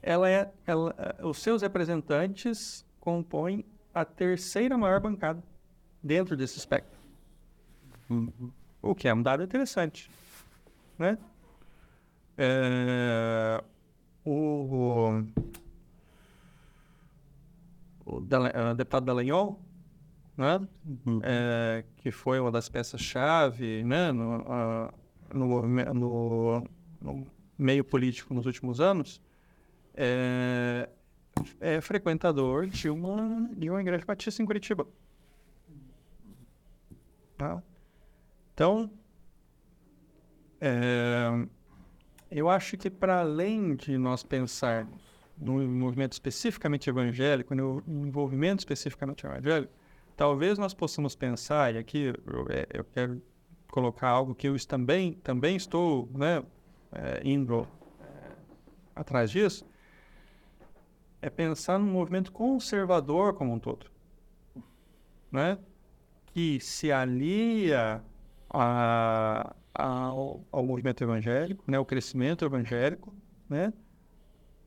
[0.00, 5.42] Ela é, ela, os seus representantes compõem a terceira maior bancada
[6.02, 6.96] dentro desse espectro.
[8.80, 10.08] O que é um dado interessante.
[10.98, 11.18] Né?
[12.36, 13.62] É,
[14.24, 15.24] o,
[18.06, 18.20] o, o,
[18.76, 19.60] deputado Dallagnol,
[20.38, 20.60] né?
[20.86, 21.20] Uhum.
[21.24, 24.12] É, que foi uma das peças-chave né?
[24.12, 24.38] no,
[25.34, 25.62] no,
[25.92, 26.64] no,
[27.02, 27.26] no,
[27.58, 29.20] meio político nos últimos anos,
[29.94, 30.88] é,
[31.60, 34.86] é frequentador de uma, de uma igreja batista em Curitiba.
[37.36, 37.60] Tá?
[38.54, 38.88] Então,
[40.60, 41.46] é,
[42.30, 45.02] eu acho que para além de nós pensarmos
[45.36, 49.72] no movimento especificamente evangélico, no envolvimento especificamente evangélico,
[50.18, 53.22] talvez nós possamos pensar, e aqui eu, é, eu quero
[53.70, 56.42] colocar algo que eu também, também estou né,
[56.92, 57.66] é, indo
[58.00, 58.32] é,
[58.96, 59.64] atrás disso,
[61.22, 63.86] é pensar no movimento conservador como um todo.
[65.30, 65.58] Né?
[66.32, 68.02] que se alia
[68.48, 73.14] a, a, ao, ao, movimento evangélico, né, o crescimento evangélico,
[73.48, 73.72] né,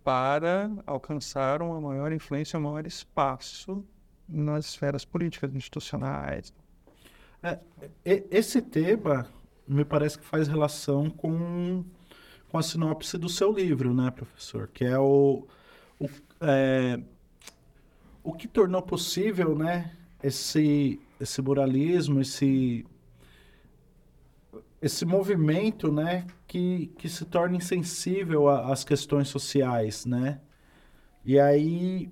[0.04, 3.86] para alcançar uma maior influência, um maior espaço
[4.32, 6.53] nas esferas políticas, institucionais.
[7.43, 7.59] É,
[8.05, 9.27] esse tema
[9.67, 11.84] me parece que faz relação com,
[12.49, 14.67] com a sinopse do seu livro, né, professor?
[14.67, 15.47] Que é o,
[15.99, 16.09] o,
[16.41, 16.99] é,
[18.23, 22.86] o que tornou possível, né, esse esse moralismo, esse
[24.82, 30.41] esse movimento, né, que, que se torna insensível às questões sociais, né?
[31.23, 32.11] E aí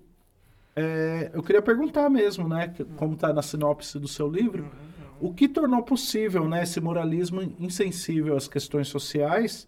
[0.75, 4.69] é, eu queria perguntar mesmo, né, como está na sinopse do seu livro,
[5.19, 9.67] o que tornou possível, né, esse moralismo insensível às questões sociais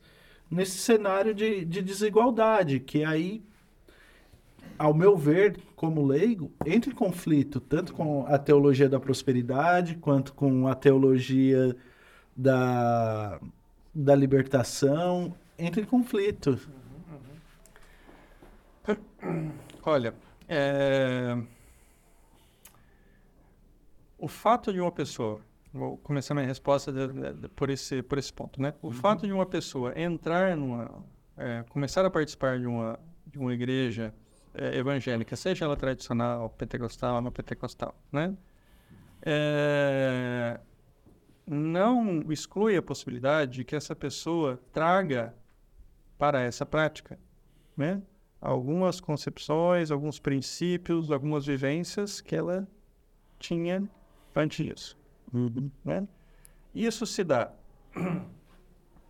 [0.50, 3.44] nesse cenário de, de desigualdade, que aí
[4.82, 10.34] ao meu ver, como leigo, entra em conflito tanto com a teologia da prosperidade quanto
[10.34, 11.76] com a teologia
[12.36, 13.40] da,
[13.94, 15.36] da libertação.
[15.58, 16.58] Entra em conflito.
[19.84, 20.16] Olha,
[20.52, 21.38] é...
[24.18, 25.40] o fato de uma pessoa,
[25.74, 28.74] vou começar minha resposta de, de, de, por, esse, por esse ponto, né?
[28.82, 28.94] O uhum.
[28.94, 31.04] fato de uma pessoa entrar numa,
[31.38, 34.14] é, começar a participar de uma, de uma igreja
[34.54, 38.36] é, evangélica, seja ela tradicional, pentecostal ou não pentecostal, né?
[39.24, 40.60] É,
[41.48, 45.34] não exclui a possibilidade de que essa pessoa traga
[46.18, 47.18] para essa prática,
[47.76, 48.02] né?
[48.42, 52.68] Algumas concepções, alguns princípios, algumas vivências que ela
[53.38, 53.88] tinha
[54.36, 54.98] ante isso.
[55.86, 56.08] Né?
[56.74, 57.54] Isso se dá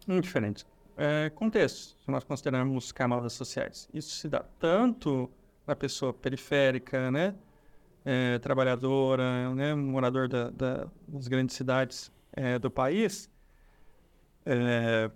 [0.08, 0.66] em diferentes
[0.98, 3.90] é, contextos, se nós considerarmos camadas sociais.
[3.94, 5.30] Isso se dá tanto
[5.66, 7.36] na pessoa periférica, né?
[8.04, 9.76] É, trabalhadora, né?
[9.76, 13.30] morador da, da, das grandes cidades é, do país,
[14.44, 15.12] é,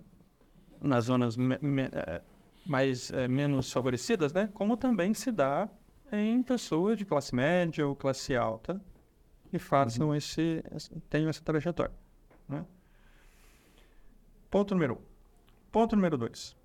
[0.80, 2.22] nas zonas é,
[2.66, 4.50] mais é, menos favorecidas, né?
[4.52, 5.68] como também se dá
[6.12, 8.80] em pessoas de classe média ou classe alta
[9.50, 10.14] que façam uhum.
[10.14, 10.62] esse,
[11.08, 11.94] tenham essa trajetória.
[12.48, 12.64] Né?
[14.50, 15.00] Ponto número um.
[15.70, 16.56] Ponto número dois.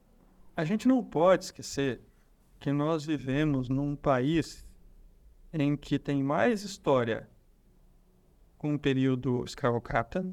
[0.56, 2.02] A gente não pode esquecer
[2.60, 4.68] que nós vivemos num país
[5.54, 7.30] em que tem mais história
[8.58, 10.26] com o período escravocrata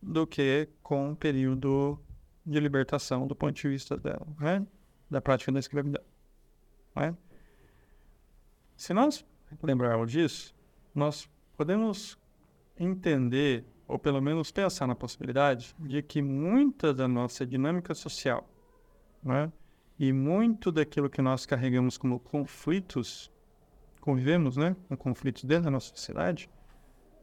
[0.00, 1.98] do que com o período
[2.44, 4.66] de libertação do ponto de vista da, né?
[5.10, 6.02] da prática da escravidão.
[6.96, 7.16] Né?
[8.76, 9.24] Se nós
[9.62, 10.54] lembrarmos disso,
[10.94, 12.18] nós podemos
[12.78, 18.48] entender, ou pelo menos pensar na possibilidade, de que muita da nossa dinâmica social
[19.22, 19.52] né,
[19.98, 23.30] e muito daquilo que nós carregamos como conflitos,
[24.00, 26.48] convivemos né, com conflitos dentro da nossa sociedade,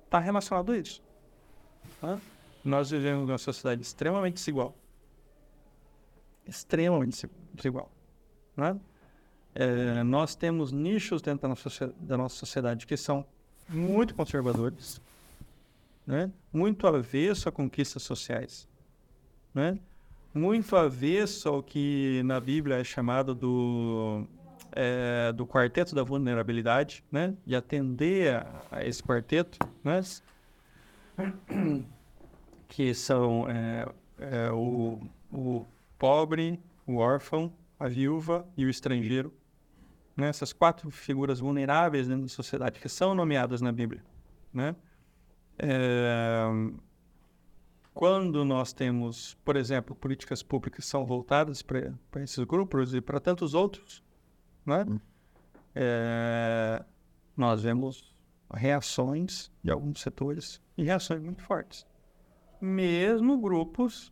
[0.06, 1.02] está relacionado a isso.
[2.00, 2.20] Tá?
[2.64, 4.78] Nós vivemos numa sociedade extremamente desigual.
[6.48, 7.92] Extremamente desigual.
[8.56, 8.80] Né?
[9.54, 13.26] É, nós temos nichos dentro da nossa, da nossa sociedade que são
[13.68, 15.02] muito conservadores,
[16.06, 16.32] né?
[16.54, 18.68] muito avesso a conquistas sociais,
[19.54, 19.78] né?
[20.34, 24.28] muito avesso ao que na Bíblia é chamado do,
[24.72, 27.34] é, do quarteto da vulnerabilidade, né?
[27.46, 30.02] de atender a, a esse quarteto, né?
[32.68, 33.88] que são é,
[34.20, 35.00] é, o,
[35.32, 35.66] o
[35.98, 39.34] pobre, o órfão, a viúva e o estrangeiro
[40.18, 44.04] né, essas quatro figuras vulneráveis dentro da sociedade que são nomeadas na Bíblia,
[44.52, 44.76] né?
[45.60, 46.44] É,
[47.94, 51.94] quando nós temos, por exemplo, políticas públicas que são voltadas para
[52.24, 54.04] esses grupos e para tantos outros,
[54.66, 54.86] né?
[55.76, 56.84] É,
[57.36, 58.16] nós vemos
[58.52, 61.86] reações de alguns setores e reações muito fortes.
[62.60, 64.12] Mesmo grupos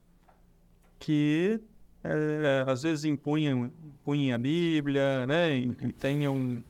[1.00, 1.60] que
[2.06, 6.64] é, às vezes impunham, impunham a Bíblia, né, e, e tenham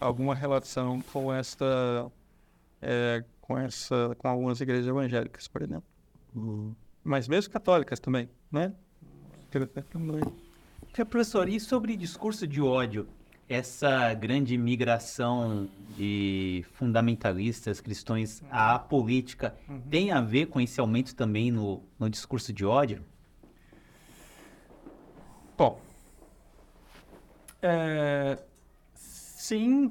[0.00, 2.10] alguma relação com esta,
[2.80, 5.84] é, com essa, com algumas igrejas evangélicas, por exemplo.
[6.34, 6.74] Uhum.
[7.02, 8.72] Mas mesmo católicas também, né?
[11.04, 13.06] Professor, e sobre discurso de ódio?
[13.48, 19.80] Essa grande migração de fundamentalistas cristãos à política uhum.
[19.82, 23.04] tem a ver com esse aumento também no, no discurso de ódio?
[25.56, 25.80] Bom,
[27.62, 28.38] é,
[28.94, 29.90] sim,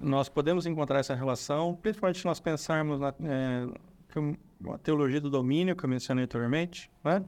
[0.00, 3.66] nós podemos encontrar essa relação, principalmente se nós pensarmos na é,
[4.82, 7.22] teologia do domínio, que eu mencionei anteriormente, né?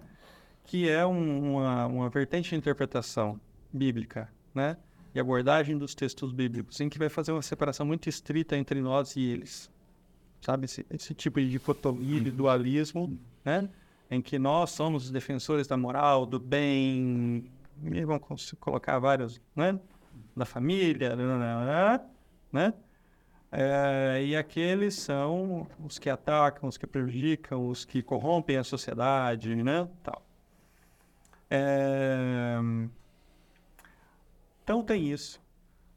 [0.64, 3.38] que é um, uma, uma vertente de interpretação
[3.70, 4.78] bíblica, né?
[5.14, 9.16] e abordagem dos textos bíblicos, em que vai fazer uma separação muito estrita entre nós
[9.16, 9.70] e eles.
[10.40, 13.68] Sabe, esse, esse tipo de dicotomia, de dualismo, né?
[14.10, 17.50] Em que nós somos os defensores da moral, do bem,
[17.82, 19.78] e vamos colocar vários, né?
[20.36, 21.14] Da família,
[22.52, 22.72] né
[23.50, 29.54] é, e aqueles são os que atacam, os que prejudicam, os que corrompem a sociedade,
[29.56, 29.88] né?
[30.02, 30.22] Tal.
[31.50, 32.58] É,
[34.62, 35.40] então tem isso.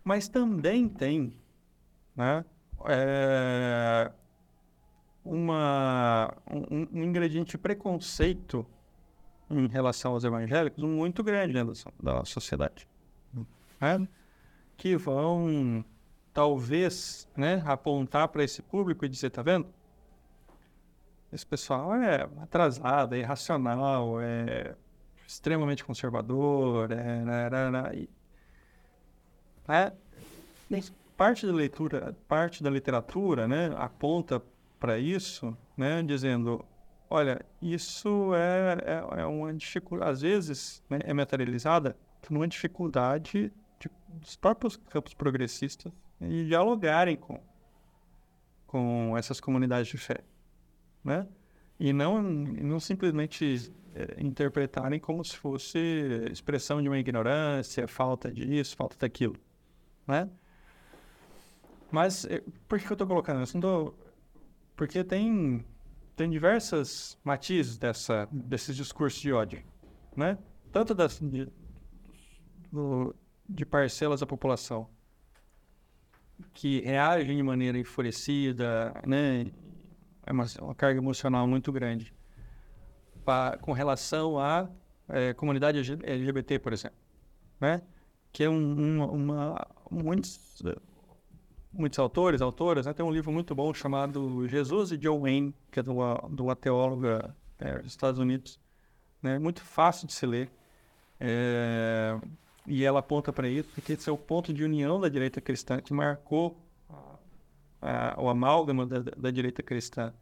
[0.03, 1.37] Mas também tem
[2.15, 2.45] né,
[2.85, 4.11] é,
[5.23, 8.65] uma, um, um ingrediente de preconceito
[9.49, 12.87] em relação aos evangélicos muito grande dentro da sociedade.
[13.79, 14.07] Né?
[14.77, 15.83] Que vão,
[16.33, 19.67] talvez, né, apontar para esse público e dizer: tá vendo?
[21.31, 24.75] Esse pessoal é atrasado, é irracional, é
[25.25, 28.07] extremamente conservador, é, né, né, né,
[29.69, 29.93] é,
[31.15, 34.41] parte da leitura, parte da literatura, né, aponta
[34.81, 36.65] para isso, né, dizendo,
[37.07, 41.95] olha, isso é, é, é uma dificuldade, às vezes né, é materializada
[42.27, 47.39] numa dificuldade de, dos próprios campos progressistas e dialogarem com,
[48.65, 50.23] com essas comunidades de fé,
[51.03, 51.27] né?
[51.79, 55.79] E não, não simplesmente é, interpretarem como se fosse
[56.31, 59.35] expressão de uma ignorância, falta disso, falta daquilo,
[60.07, 60.27] né?
[61.91, 63.59] Mas é, por que eu estou colocando isso?
[63.59, 63.93] Não
[64.81, 65.63] porque tem,
[66.15, 69.63] tem diversas matizes dessa, desses discursos de ódio,
[70.17, 70.39] né?
[70.71, 71.47] Tanto das, de,
[72.71, 73.15] do,
[73.47, 74.89] de parcelas da população
[76.51, 79.51] que reagem de maneira enfurecida, né?
[80.25, 82.11] É uma, uma carga emocional muito grande
[83.23, 84.67] pa, com relação à
[85.09, 86.97] é, comunidade LGBT, por exemplo,
[87.59, 87.83] né?
[88.31, 90.59] Que é um, uma, uma muitos
[91.73, 92.93] muitos autores, autoras, né?
[92.93, 96.41] Tem um livro muito bom chamado Jesus e John Wayne, que é de uma, de
[96.41, 98.59] uma teóloga é, dos Estados Unidos,
[99.21, 99.39] né?
[99.39, 100.49] Muito fácil de se ler.
[101.19, 102.19] É,
[102.67, 105.79] e ela aponta para isso, porque esse é o ponto de união da direita cristã
[105.79, 106.57] que marcou
[107.81, 110.13] a, o amálgama da, da, direita cristã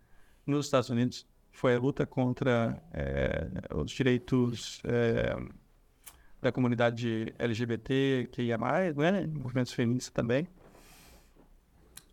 [0.45, 1.28] nos Estados Unidos.
[1.52, 5.36] Foi a luta contra é, os direitos é,
[6.41, 9.28] da comunidade LGBT, que ia mais, né?
[9.28, 10.47] movimentos feministas também.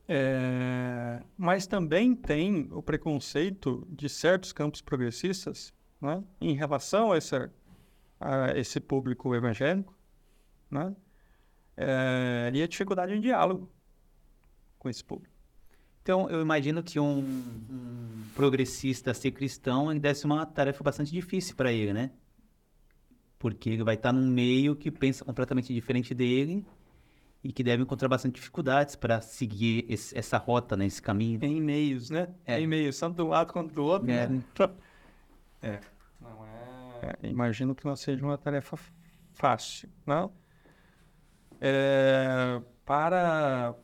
[0.08, 7.52] É, mas também tem o preconceito de certos campos progressistas né, em relação a, essa,
[8.20, 9.96] a esse público evangélico
[10.70, 10.94] né,
[11.76, 13.68] é, e a dificuldade em diálogo
[14.78, 15.34] com esse público.
[16.02, 21.56] Então, eu imagino que um, um progressista ser cristão deve ser uma tarefa bastante difícil
[21.56, 22.12] para ele, né?
[23.40, 26.64] Porque ele vai estar num meio que pensa completamente diferente dele
[27.46, 31.38] e que deve encontrar bastante dificuldades para seguir esse, essa rota, né, esse caminho.
[31.44, 32.28] Em meios, né?
[32.44, 32.60] É.
[32.60, 34.10] Em meios, tanto do lado quanto do outro.
[34.10, 34.26] É.
[34.26, 34.42] Né?
[35.62, 35.80] é.
[36.20, 37.16] Não é...
[37.22, 37.28] é.
[37.28, 38.76] Imagino que não seja uma tarefa
[39.32, 40.32] fácil, não?
[41.60, 42.60] É...
[42.84, 43.76] Para...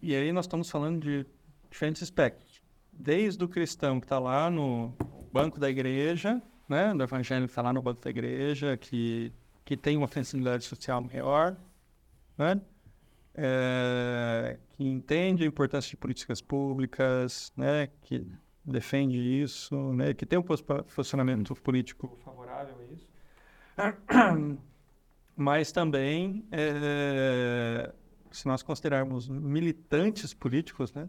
[0.00, 1.26] E aí nós estamos falando de
[1.68, 2.62] diferentes aspectos.
[2.92, 4.94] Desde o cristão que está lá no
[5.32, 6.94] banco da igreja, né?
[6.94, 9.32] Do evangelho que está lá no banco da igreja, que,
[9.64, 11.56] que tem uma sensibilidade social maior,
[12.38, 12.60] né?
[13.34, 18.26] É, que entende a importância de políticas públicas, né, que
[18.64, 23.08] defende isso, né, que tem um posicionamento político favorável a isso,
[25.36, 27.92] mas também, é,
[28.30, 31.08] se nós considerarmos militantes políticos, né,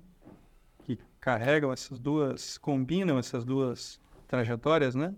[0.84, 5.14] que carregam essas duas, combinam essas duas trajetórias, né,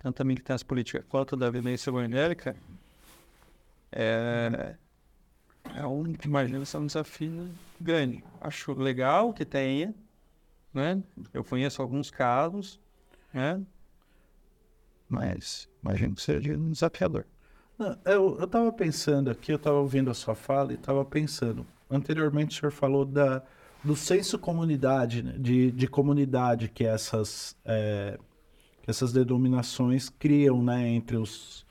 [0.00, 2.56] tanto a militância política quanto da vivência evangélica,
[3.90, 4.76] é,
[5.74, 7.50] é um, imagina, é um desafio
[7.80, 8.22] grande.
[8.40, 9.94] Acho legal que tenha,
[10.72, 11.02] né?
[11.32, 12.80] Eu conheço alguns casos,
[13.32, 13.60] né?
[15.08, 17.24] Mas imagino que seja um desafiador.
[17.78, 21.66] Não, eu estava pensando aqui, eu estava ouvindo a sua fala e estava pensando.
[21.90, 23.42] Anteriormente o senhor falou da,
[23.82, 25.34] do senso comunidade, né?
[25.38, 28.18] de, de comunidade que essas, é,
[28.82, 30.88] que essas denominações criam né?
[30.88, 31.66] entre os,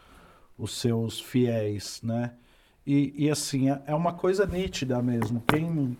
[0.57, 2.33] os seus fiéis, né?
[2.85, 5.41] E, e assim, é, é uma coisa nítida mesmo.
[5.47, 5.97] Quem,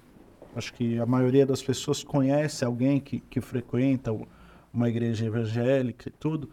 [0.55, 4.11] acho que a maioria das pessoas conhece alguém que, que frequenta
[4.73, 6.49] uma igreja evangélica e tudo,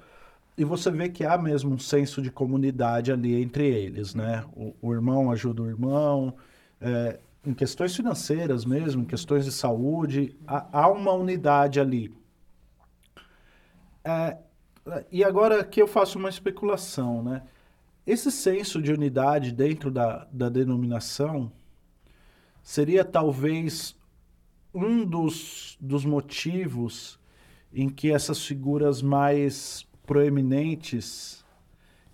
[0.57, 4.45] e você vê que há mesmo um senso de comunidade ali entre eles, né?
[4.55, 6.35] O, o irmão ajuda o irmão,
[6.81, 12.13] é, em questões financeiras mesmo, em questões de saúde, há, há uma unidade ali.
[14.05, 14.37] É,
[15.11, 17.43] e agora que eu faço uma especulação, né?
[18.07, 21.53] Esse senso de unidade dentro da, da denominação
[22.63, 23.97] seria talvez
[24.75, 27.19] um dos, dos motivos
[27.73, 31.45] em que essas figuras mais proeminentes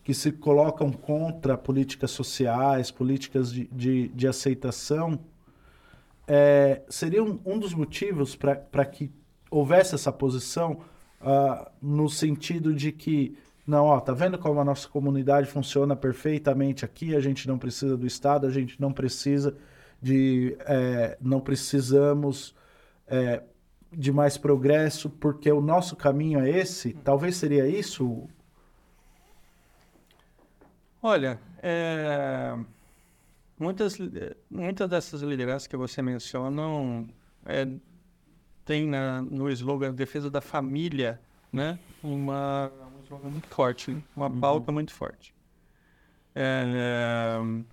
[0.03, 5.18] que se colocam contra políticas sociais, políticas de, de, de aceitação,
[6.26, 9.11] é, seria um, um dos motivos para que
[9.51, 10.80] houvesse essa posição
[11.20, 13.37] uh, no sentido de que
[13.67, 17.17] não, ó, tá vendo como a nossa comunidade funciona perfeitamente aqui?
[17.17, 19.57] A gente não precisa do Estado, a gente não precisa
[20.01, 20.57] de.
[20.61, 22.55] É, não precisamos
[23.09, 23.43] é,
[23.93, 26.93] de mais progresso, porque o nosso caminho é esse?
[26.93, 28.29] Talvez seria isso?
[31.03, 32.57] Olha, é,
[33.59, 33.99] muitas,
[34.49, 36.62] muitas dessas lideranças que você menciona
[37.45, 37.67] é,
[38.64, 38.89] tem
[39.31, 41.21] no slogan Defesa da Família
[41.53, 42.71] né, uma
[43.09, 44.40] jogo muito forte, uma uhum.
[44.40, 45.34] pauta muito forte.
[46.34, 47.64] É, é,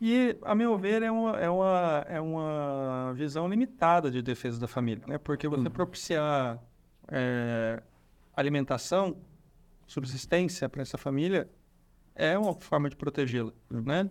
[0.00, 4.68] e, a meu ver, é uma, é, uma, é uma visão limitada de defesa da
[4.68, 5.18] família, né?
[5.18, 5.70] Porque você uhum.
[5.70, 6.62] propiciar
[7.08, 7.82] é,
[8.36, 9.16] alimentação,
[9.86, 11.50] subsistência para essa família
[12.14, 14.08] é uma forma de protegê-la, né?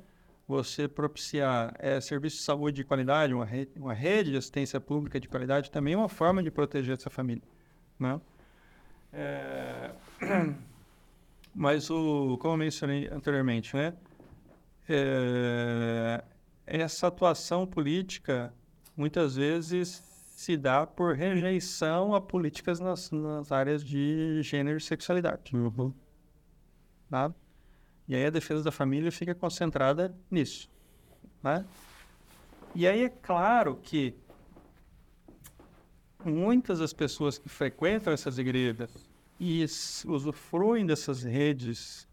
[0.48, 5.20] Você propiciar é, serviço de saúde de qualidade, uma rede, uma rede de assistência pública
[5.20, 7.44] de qualidade também é uma forma de proteger essa família,
[8.00, 8.20] né?
[9.14, 9.92] É...
[11.54, 13.94] Mas o, como eu mencionei anteriormente, né?
[14.88, 16.24] É...
[16.66, 18.54] Essa atuação política
[18.96, 20.04] muitas vezes
[20.38, 25.56] se dá por rejeição a políticas nas, nas áreas de gênero e sexualidade.
[25.56, 25.92] Uhum.
[27.10, 27.34] Tá?
[28.08, 30.70] E aí a defesa da família fica concentrada nisso.
[31.42, 31.66] Né?
[32.76, 34.16] E aí é claro que
[36.26, 38.90] muitas das pessoas que frequentam essas igrejas
[39.40, 39.64] e
[40.06, 42.08] usufruem dessas redes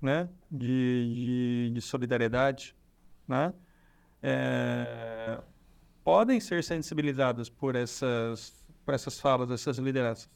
[0.00, 2.74] né, de, de, de solidariedade,
[3.28, 3.52] né,
[4.22, 5.40] é,
[6.02, 10.28] podem ser sensibilizadas por essas, por essas falas dessas lideranças.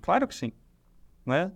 [0.00, 0.52] Claro que sim,
[1.26, 1.52] né?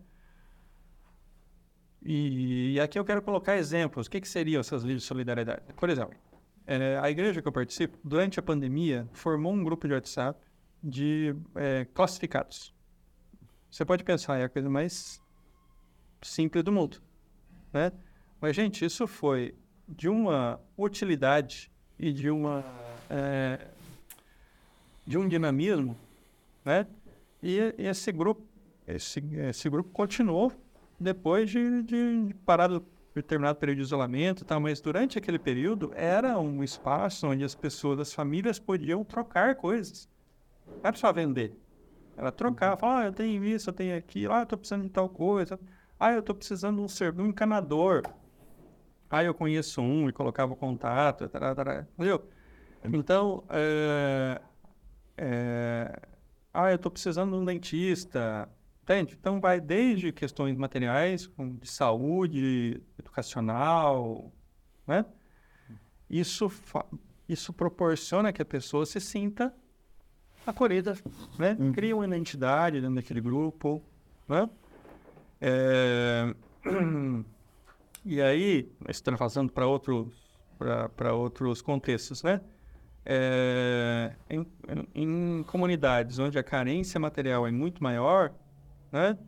[2.02, 4.06] E, e aqui eu quero colocar exemplos.
[4.06, 5.62] O que, que seriam essas leis de solidariedade?
[5.76, 6.16] Por exemplo,
[6.66, 10.38] é, a igreja que eu participo, durante a pandemia, formou um grupo de WhatsApp
[10.86, 12.72] de é, classificados.
[13.68, 15.20] Você pode pensar, é a coisa mais
[16.22, 17.02] simples do mundo,
[17.72, 17.92] né?
[18.40, 19.54] Mas, gente, isso foi
[19.88, 22.64] de uma utilidade e de uma
[23.10, 23.66] é,
[25.04, 25.96] de um dinamismo,
[26.64, 26.86] né?
[27.42, 28.46] E, e esse grupo
[28.86, 30.52] esse, esse grupo continuou
[30.98, 35.90] depois de, de, de parar do determinado período de isolamento tal, mas durante aquele período
[35.94, 40.08] era um espaço onde as pessoas, as famílias podiam trocar coisas.
[40.66, 41.56] Não era só vender.
[42.16, 42.76] Era trocar, uhum.
[42.78, 45.60] falar, ah, eu tenho isso, eu tenho aquilo, ah, eu tô precisando de tal coisa.
[46.00, 48.02] Ah, eu tô precisando de um, ser, de um encanador.
[49.10, 52.28] Ah, eu conheço um e colocava o contato, entendeu?
[52.84, 54.40] Então, é,
[55.16, 56.00] é,
[56.52, 58.48] ah, eu tô precisando de um dentista,
[58.82, 59.16] entende?
[59.18, 64.32] Então, vai desde questões materiais, de saúde, educacional,
[64.86, 65.04] né?
[66.08, 66.50] Isso,
[67.28, 69.54] isso proporciona que a pessoa se sinta
[70.50, 70.94] acolhida,
[71.38, 71.56] né?
[71.58, 71.72] Uhum.
[71.72, 73.82] Cria uma identidade dentro daquele grupo,
[74.28, 74.48] né?
[75.40, 76.34] É...
[78.08, 78.70] E aí,
[79.18, 80.14] passando para outros,
[80.96, 82.40] para outros contextos, né?
[83.04, 84.14] É...
[84.30, 84.46] Em,
[84.94, 88.32] em, comunidades onde a carência material é muito maior,
[88.92, 89.18] né?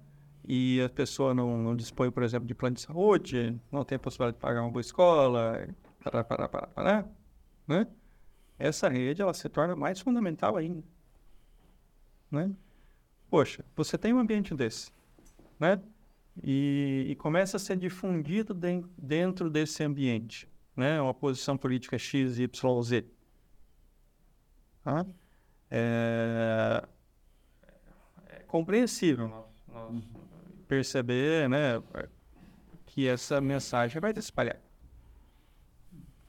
[0.47, 3.99] E a pessoa não, não dispõe, por exemplo, de plano de saúde, não tem a
[3.99, 5.69] possibilidade de pagar uma boa escola,
[6.01, 7.05] para, para, para, para,
[7.67, 7.85] né?
[8.61, 10.85] Essa rede, ela se torna mais fundamental ainda
[12.31, 12.51] né?
[13.31, 14.91] Poxa, você tem um ambiente desse,
[15.59, 15.81] né?
[16.43, 21.01] E, e começa a ser difundido de, dentro desse ambiente, né?
[21.01, 23.05] Uma posição política X, Y, Z.
[24.83, 25.05] Tá?
[25.71, 26.87] É,
[28.29, 30.05] é compreensível nós, nós
[30.67, 31.83] perceber, né?
[32.87, 34.61] Que essa mensagem vai se espalhar.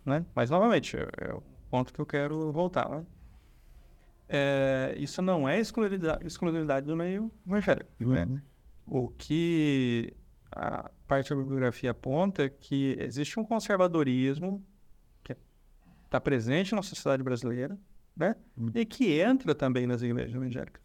[0.05, 0.25] Né?
[0.33, 3.05] Mas, novamente, é, é o ponto que eu quero voltar, né?
[4.29, 7.89] É, isso não é exclusividade, exclusividade do meio evangélico.
[7.99, 8.41] Né?
[8.85, 10.13] O que
[10.51, 14.63] a parte da bibliografia aponta é que existe um conservadorismo
[15.23, 15.35] que
[16.05, 17.77] está presente na sociedade brasileira,
[18.15, 18.35] né?
[18.55, 18.71] Uhum.
[18.75, 20.81] E que entra também nas igrejas evangélicas.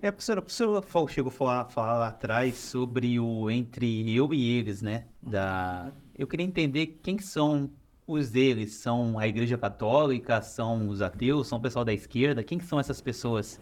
[0.00, 4.58] É, professor, o professor chegou a falar, falar lá atrás sobre o entre eu e
[4.58, 5.06] eles, né?
[5.22, 5.90] Da...
[6.14, 7.70] Eu queria entender quem são
[8.06, 12.44] os deles são a Igreja Católica, são os ateus, são o pessoal da esquerda?
[12.44, 13.60] Quem que são essas pessoas?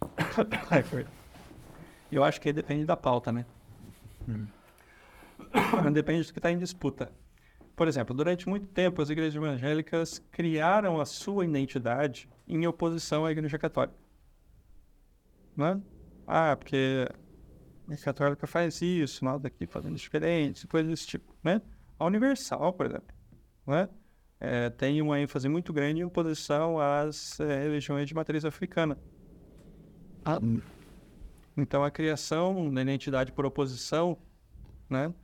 [2.10, 3.46] Eu acho que depende da pauta, né?
[4.28, 4.46] Hum.
[5.92, 7.10] Depende do que está em disputa.
[7.74, 13.32] Por exemplo, durante muito tempo as igrejas evangélicas criaram a sua identidade em oposição à
[13.32, 13.96] Igreja Católica.
[15.56, 15.80] Né?
[16.26, 17.08] Ah, porque
[17.88, 21.60] a Católica faz isso, nós daqui fazendo diferente, coisas desse tipo, né?
[22.02, 23.14] A Universal, por exemplo,
[23.64, 23.88] né?
[24.40, 28.98] É, tem uma ênfase muito grande em oposição às é, religiões de matriz africana.
[30.24, 30.40] Ah,
[31.56, 34.18] então, a criação da identidade por oposição
[34.90, 35.14] né,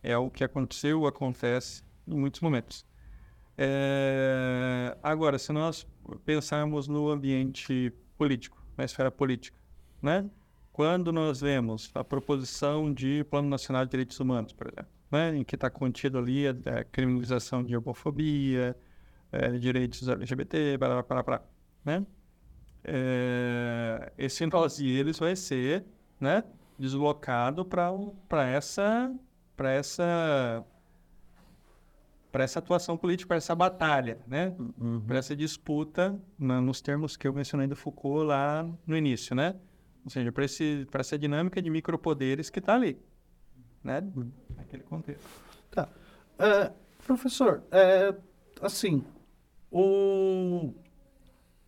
[0.00, 2.86] é o que aconteceu, acontece em muitos momentos.
[3.56, 5.84] É, agora, se nós
[6.24, 9.58] pensarmos no ambiente político, na esfera política,
[10.00, 10.30] né?
[10.72, 15.44] quando nós vemos a proposição de Plano Nacional de Direitos Humanos, por exemplo, né, em
[15.44, 18.76] que está contido ali a, a, criminalização de homofobia,
[19.32, 21.42] é, direitos LGBT, blá, blá, blá,
[21.84, 22.06] né?
[22.84, 25.84] É, esse nós e eles vai ser
[26.20, 26.44] né,
[26.78, 29.12] deslocado para essa
[29.56, 30.64] para essa
[32.30, 34.54] para essa atuação política, para essa batalha, né?
[34.78, 35.00] Uhum.
[35.00, 39.56] Para essa disputa, na, nos termos que eu mencionei do Foucault lá no início, né?
[40.04, 42.98] Ou seja, para essa dinâmica de micropoderes que está ali
[43.82, 44.02] né?
[44.56, 45.26] Naquele contexto.
[45.70, 45.88] Tá.
[46.38, 46.72] É,
[47.06, 48.14] professor, é,
[48.60, 49.04] assim,
[49.70, 50.72] o,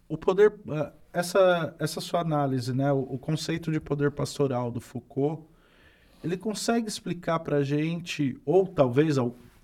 [0.08, 2.92] o poder, é, essa, essa sua análise, né?
[2.92, 5.42] O, o conceito de poder pastoral do Foucault,
[6.22, 9.16] ele consegue explicar para a gente, ou talvez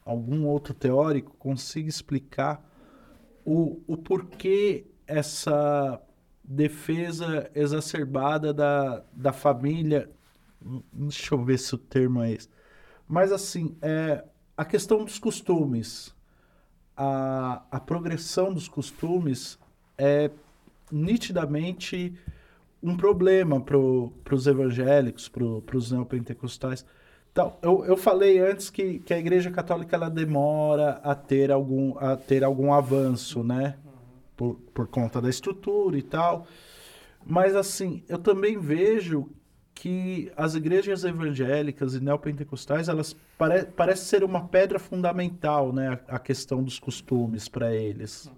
[0.05, 2.64] algum outro teórico consiga explicar
[3.44, 6.01] o, o porquê essa
[6.42, 10.11] defesa exacerbada da, da família
[10.92, 12.48] Deixa eu ver se o termo é esse.
[13.08, 14.24] Mas assim, é,
[14.56, 16.14] a questão dos costumes,
[16.96, 19.58] a, a progressão dos costumes
[19.98, 20.30] é
[20.90, 22.14] nitidamente
[22.82, 23.76] um problema para
[24.34, 26.84] os evangélicos, para os neopentecostais.
[27.32, 31.98] Então, eu, eu falei antes que, que a Igreja Católica ela demora a ter algum,
[31.98, 33.76] a ter algum avanço, né?
[34.36, 36.46] Por, por conta da estrutura e tal.
[37.26, 39.28] Mas, assim, eu também vejo
[39.76, 46.00] que as igrejas evangélicas e neopentecostais, elas pare, parece ser uma pedra fundamental, né?
[46.08, 48.28] A, a questão dos costumes para eles.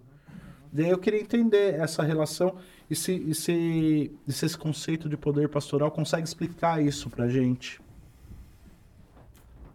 [0.73, 2.57] Daí eu queria entender essa relação
[2.91, 7.29] e se, e se, e se esse conceito de poder pastoral consegue explicar isso para
[7.29, 7.81] gente.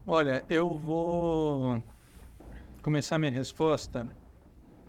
[0.06, 1.82] Olha, eu vou
[2.82, 4.06] começar minha resposta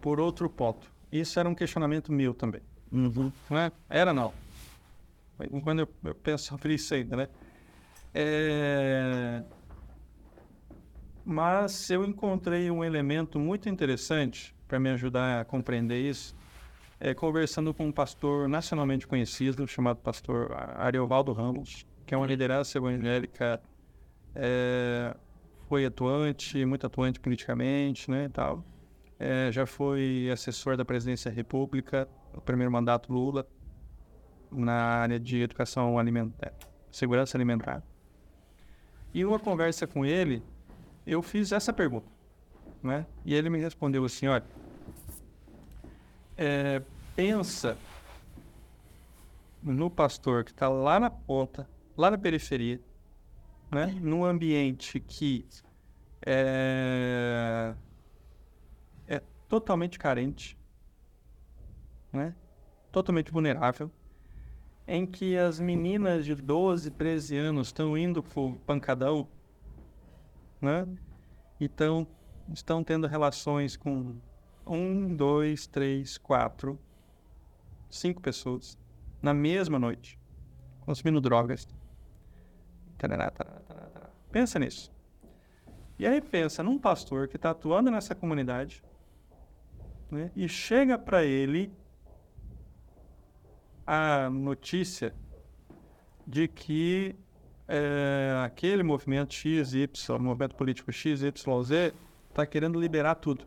[0.00, 0.92] por outro ponto.
[1.12, 2.62] Isso era um questionamento meu também.
[2.90, 3.30] Uhum.
[3.48, 3.72] Não é?
[3.88, 4.32] Era não.
[5.62, 7.28] Quando eu, eu penso sobre isso ainda, né?
[8.14, 9.42] É...
[11.24, 16.36] Mas eu encontrei um elemento muito interessante para me ajudar a compreender isso,
[17.00, 22.78] é, conversando com um pastor nacionalmente conhecido chamado pastor Ariovaldo Ramos, que é uma liderança
[22.78, 23.60] evangélica
[24.34, 25.16] é,
[25.68, 28.64] foi atuante, muito atuante politicamente, né, tal.
[29.18, 33.46] É, já foi assessor da presidência da República, no primeiro mandato Lula,
[34.54, 36.52] na área de educação alimentar,
[36.90, 37.82] segurança alimentar.
[39.12, 40.42] E uma conversa com ele,
[41.06, 42.06] eu fiz essa pergunta,
[42.82, 43.06] né?
[43.24, 44.44] E ele me respondeu assim, olha,
[46.36, 46.82] é,
[47.14, 47.76] pensa
[49.62, 52.80] no pastor que está lá na ponta, lá na periferia,
[53.70, 53.86] né?
[54.00, 55.46] num ambiente que
[56.24, 57.74] é,
[59.06, 60.58] é totalmente carente,
[62.12, 62.34] né?
[62.92, 63.90] totalmente vulnerável,
[64.86, 69.26] em que as meninas de 12, 13 anos estão indo pro pancadão,
[70.60, 70.86] né?
[71.60, 72.06] Então,
[72.52, 74.16] estão tendo relações com
[74.66, 76.78] um, dois, três, quatro,
[77.88, 78.78] cinco pessoas
[79.22, 80.18] na mesma noite,
[80.80, 81.66] consumindo drogas.
[84.30, 84.92] Pensa nisso.
[85.98, 88.82] E aí pensa num pastor que está atuando nessa comunidade
[90.10, 91.72] né, e chega para ele
[93.86, 95.14] a notícia
[96.26, 97.14] de que
[97.68, 101.22] é, aquele movimento XY, movimento político XYZ,
[102.28, 103.46] está querendo liberar tudo.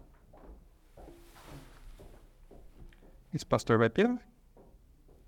[3.33, 4.17] Esse pastor vai pirar.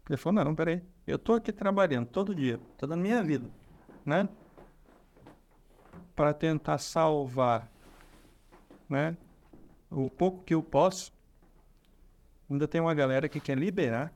[0.09, 0.81] Ele falou, não, peraí.
[1.05, 3.47] Eu estou aqui trabalhando todo dia, estou dando minha vida,
[4.05, 4.27] né?
[6.15, 7.71] Para tentar salvar,
[8.87, 9.15] né?
[9.89, 11.13] O pouco que eu posso.
[12.49, 14.11] Ainda tem uma galera que quer liberar.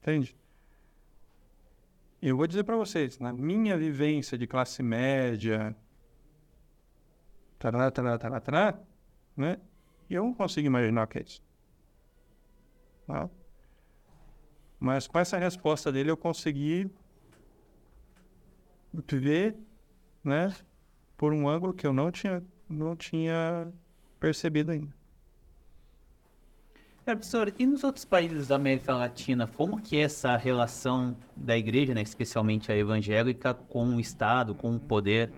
[0.00, 0.36] Entende?
[2.20, 5.76] Eu vou dizer para vocês, na minha vivência de classe média,
[7.58, 8.78] tará, tará, tará, tará,
[9.36, 9.60] né?
[10.10, 11.42] Eu não consigo imaginar o que é isso.
[13.06, 13.30] Tá?
[14.80, 16.90] Mas com essa resposta dele eu consegui
[18.92, 19.56] ver,
[20.24, 20.54] né,
[21.16, 23.72] por um ângulo que eu não tinha, não tinha
[24.18, 24.97] percebido ainda.
[27.16, 31.94] Professor, e nos outros países da América Latina, como que é essa relação da igreja,
[31.94, 35.32] né, especialmente a evangélica, com o Estado, com o poder?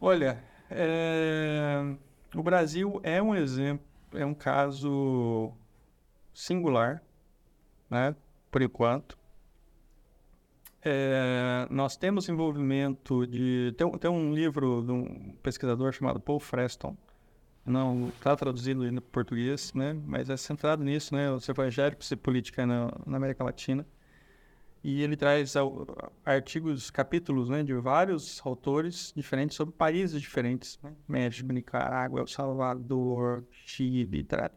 [0.00, 1.96] Olha, é...
[2.34, 5.52] O Brasil é um exemplo, é um caso
[6.32, 7.00] singular,
[7.88, 8.16] né?
[8.50, 9.16] Por enquanto.
[10.84, 13.72] É, nós temos envolvimento de.
[13.78, 16.96] Tem, tem, um livro de um pesquisador chamado Paul Freston,
[17.64, 19.94] não está traduzido em português, né?
[20.06, 21.30] Mas é centrado nisso, né?
[21.30, 23.86] Os evangélicos e política na, na América Latina
[24.84, 25.54] e ele traz
[26.26, 30.94] artigos, capítulos né, de vários autores diferentes sobre países diferentes, né?
[31.08, 34.50] México, Nicarágua, El Salvador, Chile, tra,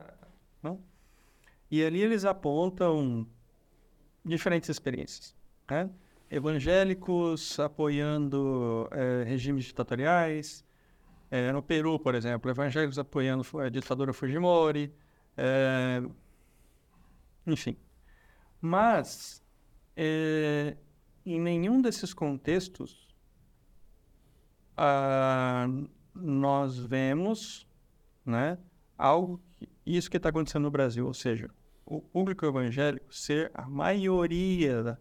[0.62, 0.82] não?
[1.72, 3.26] e ali eles apontam
[4.24, 5.34] diferentes experiências,
[5.72, 5.90] né?
[6.30, 10.66] evangélicos apoiando é, regimes ditatoriais,
[11.30, 14.94] é, no Peru, por exemplo, evangélicos apoiando a ditadura Fujimori,
[15.36, 16.02] é,
[17.46, 17.78] enfim.
[18.62, 19.44] Mas
[19.96, 20.78] é,
[21.26, 23.08] em nenhum desses contextos
[24.78, 25.68] ah,
[26.14, 27.68] nós vemos
[28.26, 28.58] né,
[28.98, 31.50] algo que, isso que está acontecendo no Brasil, ou seja,
[31.86, 35.00] o público evangélico ser a maioria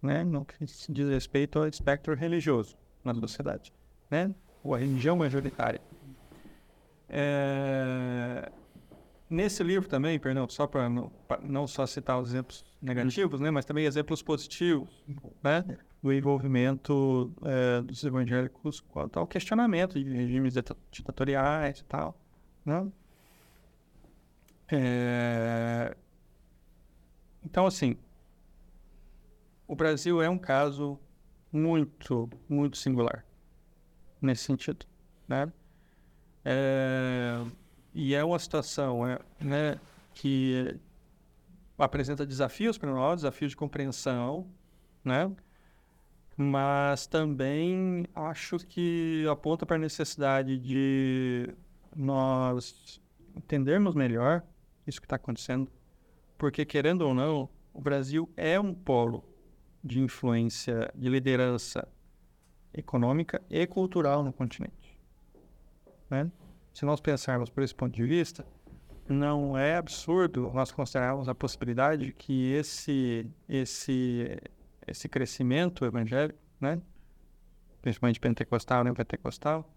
[0.00, 3.72] né, no que diz respeito ao espectro religioso na sociedade,
[4.10, 4.34] né,
[4.64, 5.80] ou a religião majoritária.
[7.06, 8.50] É,
[9.28, 11.12] nesse livro também, perdão, só para não,
[11.42, 15.04] não, só citar os exemplos negativos, né, mas também exemplos positivos,
[15.42, 15.64] né?
[16.02, 20.54] do envolvimento é, dos evangélicos quanto ao questionamento de regimes
[20.90, 22.18] ditatoriais e tal,
[22.64, 22.86] né?
[24.70, 25.96] É...
[27.42, 27.96] Então, assim,
[29.66, 30.98] o Brasil é um caso
[31.50, 33.24] muito, muito singular
[34.24, 34.86] nesse sentido,
[35.28, 35.52] né?
[36.44, 37.44] É...
[37.94, 39.78] E é uma situação é, né,
[40.14, 40.76] que
[41.78, 44.50] apresenta desafios para nós, desafios de compreensão,
[45.04, 45.30] né?
[46.36, 51.54] Mas também acho que aponta para a necessidade de
[51.94, 53.00] nós
[53.36, 54.42] entendermos melhor
[54.84, 55.70] isso que está acontecendo,
[56.36, 59.24] porque querendo ou não, o Brasil é um polo
[59.82, 61.86] de influência, de liderança
[62.74, 64.98] econômica e cultural no continente.
[66.10, 66.30] Né?
[66.72, 68.44] Se nós pensarmos por esse ponto de vista,
[69.08, 74.38] não é absurdo nós considerarmos a possibilidade que esse esse
[74.86, 76.80] esse crescimento evangélico, né,
[77.80, 79.70] principalmente pentecostal, neopentecostal,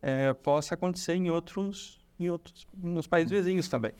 [0.00, 3.92] é, possa acontecer em outros em outros nos países vizinhos também.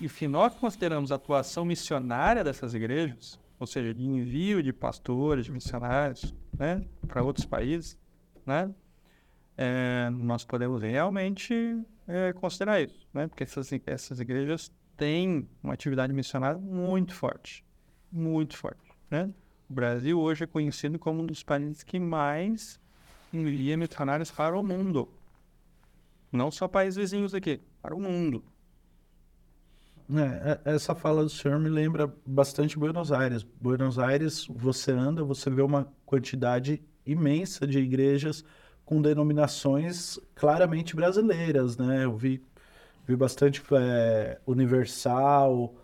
[0.00, 5.46] E se nós consideramos a atuação missionária dessas igrejas, ou seja, de envio de pastores,
[5.46, 7.98] de missionários, né, para outros países,
[8.46, 8.72] né,
[9.56, 11.52] é, nós podemos realmente
[12.06, 13.26] é, considerar isso, né?
[13.26, 17.64] Porque essas, essas igrejas têm uma atividade missionária muito forte,
[18.10, 18.80] muito forte,
[19.10, 19.34] né?
[19.68, 22.80] O Brasil hoje é conhecido como um dos países que mais
[23.32, 25.08] envia missionários para o mundo.
[26.32, 28.44] Não só países vizinhos aqui, para o mundo.
[30.10, 33.42] É, é, essa fala do senhor me lembra bastante Buenos Aires.
[33.42, 38.44] Buenos Aires, você anda, você vê uma quantidade imensa de igrejas
[38.84, 42.04] com denominações claramente brasileiras, né?
[42.04, 42.42] Eu vi,
[43.06, 45.74] vi bastante é, Universal,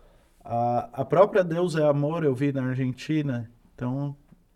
[0.45, 4.15] a, a própria Deus é Amor eu vi na Argentina, então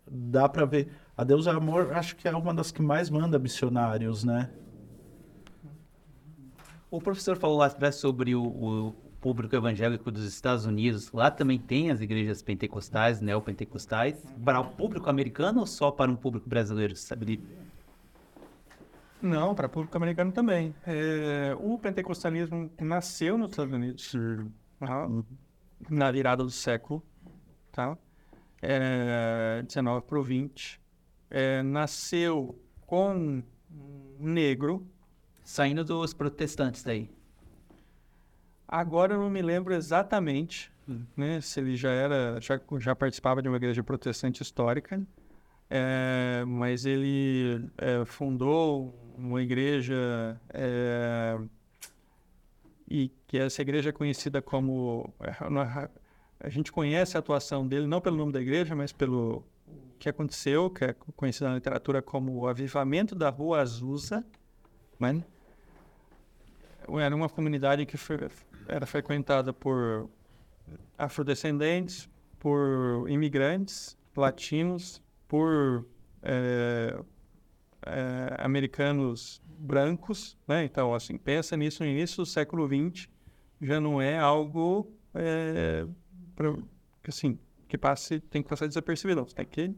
[0.09, 0.91] dá para ver.
[1.17, 4.51] A Deus é Amor acho que é uma das que mais manda missionários, né?
[6.91, 11.11] O professor falou lá atrás sobre o, o público evangélico dos Estados Unidos.
[11.11, 14.23] Lá também tem as igrejas pentecostais, neopentecostais.
[14.43, 17.43] Para o público americano ou só para um público brasileiro, sabe?
[19.21, 20.73] Não, para público americano também.
[20.85, 24.13] É, o pentecostalismo nasceu nos Estados Unidos
[24.79, 25.09] tá?
[25.89, 27.03] na virada do século,
[27.71, 27.97] tá?
[28.61, 30.79] É, 19 para o 20.
[31.29, 33.43] É, nasceu com um
[34.19, 34.87] negro.
[35.43, 37.09] Saindo dos protestantes daí.
[38.71, 40.71] Agora eu não me lembro exatamente
[41.17, 45.01] né, se ele já era, já, já participava de uma igreja protestante histórica,
[45.69, 51.39] é, mas ele é, fundou uma igreja é,
[52.87, 55.89] e que essa igreja é conhecida como é,
[56.39, 59.43] a gente conhece a atuação dele não pelo nome da igreja, mas pelo
[59.97, 64.23] que aconteceu, que é conhecido na literatura como o avivamento da Rua Azusa,
[64.99, 65.23] né?
[66.87, 68.17] Era uma comunidade que foi,
[68.69, 70.09] era frequentada por
[70.97, 72.09] afrodescendentes,
[72.39, 75.85] por imigrantes latinos, por
[76.21, 76.99] é,
[77.85, 80.63] é, americanos brancos, né?
[80.63, 83.07] Então, assim, pensa nisso no início do século XX,
[83.61, 85.85] já não é algo é,
[86.35, 86.55] pra,
[87.07, 87.37] assim,
[87.67, 89.75] que passe, tem que passar desapercebido, você tem que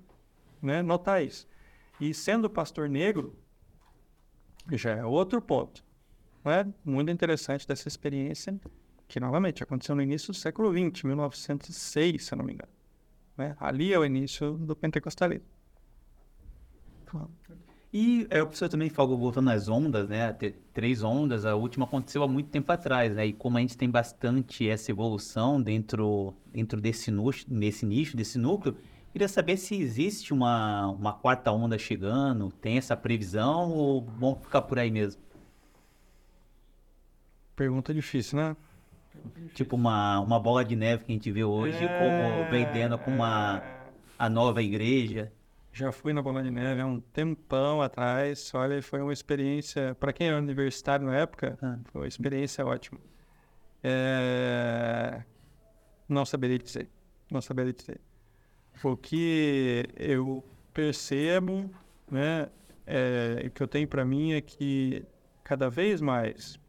[0.62, 1.48] né, notar isso.
[2.00, 3.36] E sendo pastor negro,
[4.72, 5.84] já é outro ponto.
[6.44, 6.72] Né?
[6.84, 8.60] Muito interessante dessa experiência,
[9.12, 12.72] que novamente aconteceu no início do século XX, 1906, se eu não me engano.
[13.38, 13.58] Né?
[13.60, 15.46] Ali é o início do pentecostalismo.
[17.92, 20.32] E é, o professor também falou, voltando às ondas, né?
[20.72, 23.26] Três ondas, a última aconteceu há muito tempo atrás, né?
[23.26, 28.38] E como a gente tem bastante essa evolução dentro, dentro desse, nicho, desse nicho, desse
[28.38, 28.78] núcleo,
[29.12, 34.62] queria saber se existe uma, uma quarta onda chegando, tem essa previsão ou vamos ficar
[34.62, 35.22] por aí mesmo?
[37.58, 38.56] Pergunta difícil, né?
[39.54, 41.88] Tipo uma, uma bola de neve que a gente vê hoje, é...
[41.88, 43.62] como vendendo com uma,
[44.18, 45.32] a nova igreja.
[45.74, 48.52] Já fui na Bola de Neve há um tempão atrás.
[48.54, 49.96] Olha, foi uma experiência.
[49.96, 51.80] Para quem era universitário na época, ah.
[51.86, 53.00] foi uma experiência ótima.
[53.82, 55.24] É...
[56.10, 56.90] Não saberia dizer.
[57.32, 58.02] Não saberia dizer.
[58.84, 60.44] O que eu
[60.74, 61.70] percebo,
[62.10, 62.50] né,
[62.86, 65.06] é, o que eu tenho para mim é que
[65.44, 66.60] cada vez mais,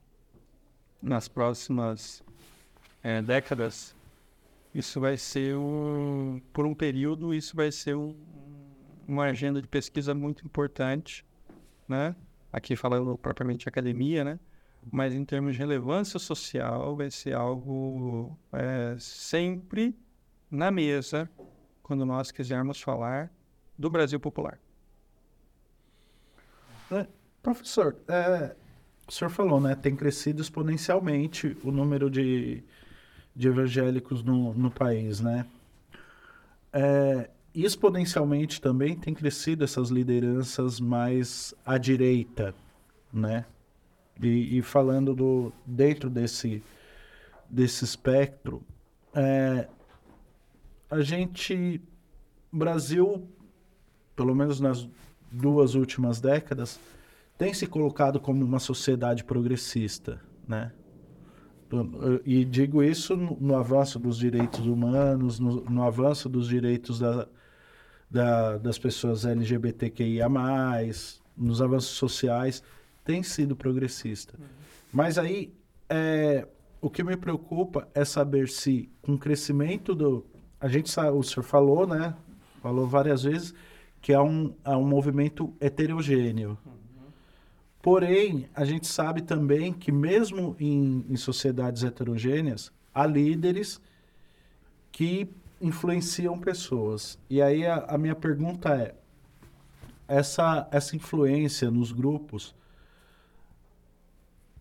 [1.01, 2.23] nas próximas
[3.03, 3.95] é, décadas,
[4.75, 8.17] isso vai ser um, por um período, isso vai ser um,
[9.07, 11.25] uma agenda de pesquisa muito importante,
[11.89, 12.15] né?
[12.53, 14.41] Aqui falando propriamente de academia, né?
[14.91, 19.97] Mas em termos de relevância social, vai ser algo é, sempre
[20.51, 21.31] na mesa
[21.83, 23.31] quando nós quisermos falar
[23.79, 24.59] do Brasil popular.
[26.91, 27.07] É,
[27.43, 28.55] professor, é,
[29.07, 29.75] o senhor falou, né?
[29.75, 32.63] Tem crescido exponencialmente o número de,
[33.35, 35.47] de evangélicos no, no país, né?
[36.73, 42.55] É, exponencialmente também tem crescido essas lideranças mais à direita,
[43.13, 43.45] né?
[44.23, 46.63] E, e falando do dentro desse
[47.49, 48.63] desse espectro,
[49.15, 49.69] é,
[50.91, 51.81] a gente,
[52.51, 53.29] Brasil,
[54.17, 54.89] pelo menos nas
[55.31, 56.81] duas últimas décadas,
[57.37, 60.19] tem se colocado como uma sociedade progressista,
[60.49, 60.73] né?
[62.25, 67.27] E digo isso no, no avanço dos direitos humanos, no, no avanço dos direitos da,
[68.11, 70.29] da, das pessoas LGBTQIA+,
[71.37, 72.63] nos avanços sociais,
[73.05, 74.35] tem sido progressista.
[74.39, 74.47] Uhum.
[74.93, 75.53] Mas aí,
[75.89, 76.47] é,
[76.81, 80.27] o que me preocupa é saber se, com o crescimento do...
[80.61, 82.15] A gente o senhor falou, né?
[82.61, 83.55] Falou várias vezes
[84.01, 86.59] que é um, é um movimento heterogêneo.
[86.67, 86.73] Uhum.
[87.83, 93.81] Porém, a gente sabe também que mesmo em, em sociedades heterogêneas, há líderes
[94.93, 95.29] que
[95.61, 97.19] influenciam pessoas.
[97.29, 98.95] E aí a, a minha pergunta é,
[100.07, 102.55] essa, essa influência nos grupos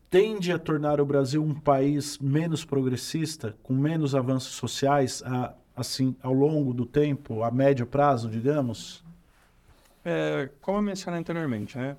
[0.10, 6.16] tende a tornar o Brasil um país menos progressista, com menos avanços sociais, a, assim,
[6.24, 9.06] ao longo do tempo, a médio prazo, digamos?
[10.04, 11.96] É, como eu mencionei anteriormente, né?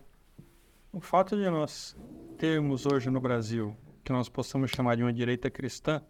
[0.92, 1.96] O fato de nós
[2.36, 3.74] termos hoje no Brasil
[4.04, 6.02] que nós possamos chamar de uma direita cristã,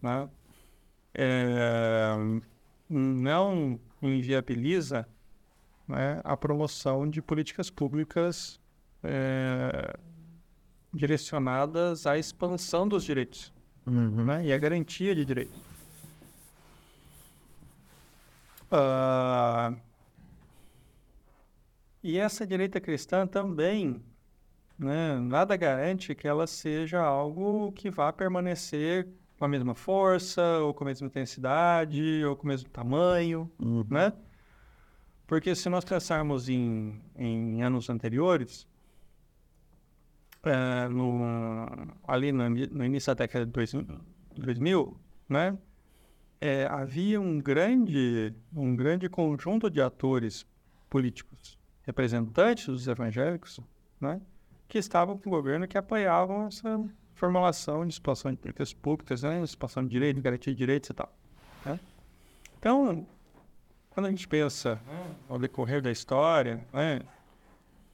[0.00, 0.30] né?
[1.14, 2.14] É,
[2.88, 5.06] não inviabiliza
[5.86, 8.58] né, a promoção de políticas públicas
[9.04, 9.94] é,
[10.92, 13.52] direcionadas à expansão dos direitos
[13.86, 14.24] uhum.
[14.24, 15.60] né, e à garantia de direitos.
[18.70, 19.78] Uh,
[22.02, 24.02] e essa direita cristã também,
[24.78, 29.08] né, nada garante que ela seja algo que vá permanecer
[29.38, 33.84] com a mesma força, ou com a mesma intensidade, ou com o mesmo tamanho, uhum.
[33.90, 34.12] né?
[35.26, 38.68] Porque se nós pensarmos em, em anos anteriores,
[40.44, 41.20] é, no,
[42.06, 43.52] ali no, no, início da década de
[44.36, 44.96] 2000,
[45.28, 45.56] né,
[46.40, 50.46] é, havia um grande, um grande conjunto de atores
[50.90, 53.60] políticos, representantes dos evangélicos,
[54.00, 54.20] né,
[54.68, 56.82] que estavam com o governo que apoiavam essa
[57.14, 61.12] formulação de situação de políticas públicas, né, situação de direito, garantia de direitos e tal.
[61.64, 61.78] Né?
[62.58, 63.06] Então,
[63.90, 67.00] quando a gente pensa né, ao decorrer da história, né,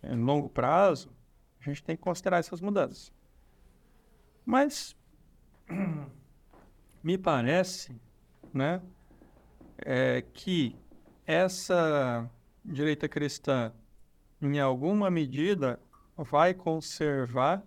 [0.02, 1.10] em longo prazo,
[1.60, 3.12] a gente tem que considerar essas mudanças.
[4.46, 4.96] Mas
[7.02, 8.00] me parece,
[8.52, 8.80] né,
[9.78, 10.76] é, que
[11.26, 12.30] essa
[12.72, 13.72] direita cristã,
[14.40, 15.80] em alguma medida,
[16.16, 17.62] vai conservar,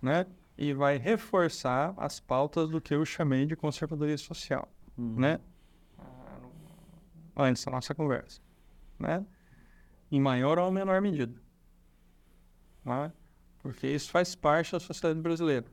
[0.00, 0.26] né,
[0.56, 5.16] e vai reforçar as pautas do que eu chamei de conservadorismo social, uhum.
[5.16, 5.40] né,
[7.36, 8.40] antes da nossa conversa,
[8.98, 9.24] né,
[10.10, 11.48] em maior ou menor medida
[12.88, 13.12] né?
[13.58, 15.66] porque isso faz parte da sociedade brasileira.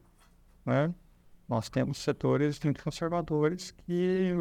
[0.65, 0.93] Né?
[1.47, 4.33] Nós temos setores muito conservadores que,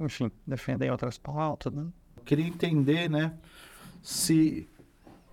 [0.00, 1.72] enfim, defendem outras pautas.
[1.72, 1.86] Né?
[2.28, 3.32] Queria entender né,
[4.02, 4.68] se,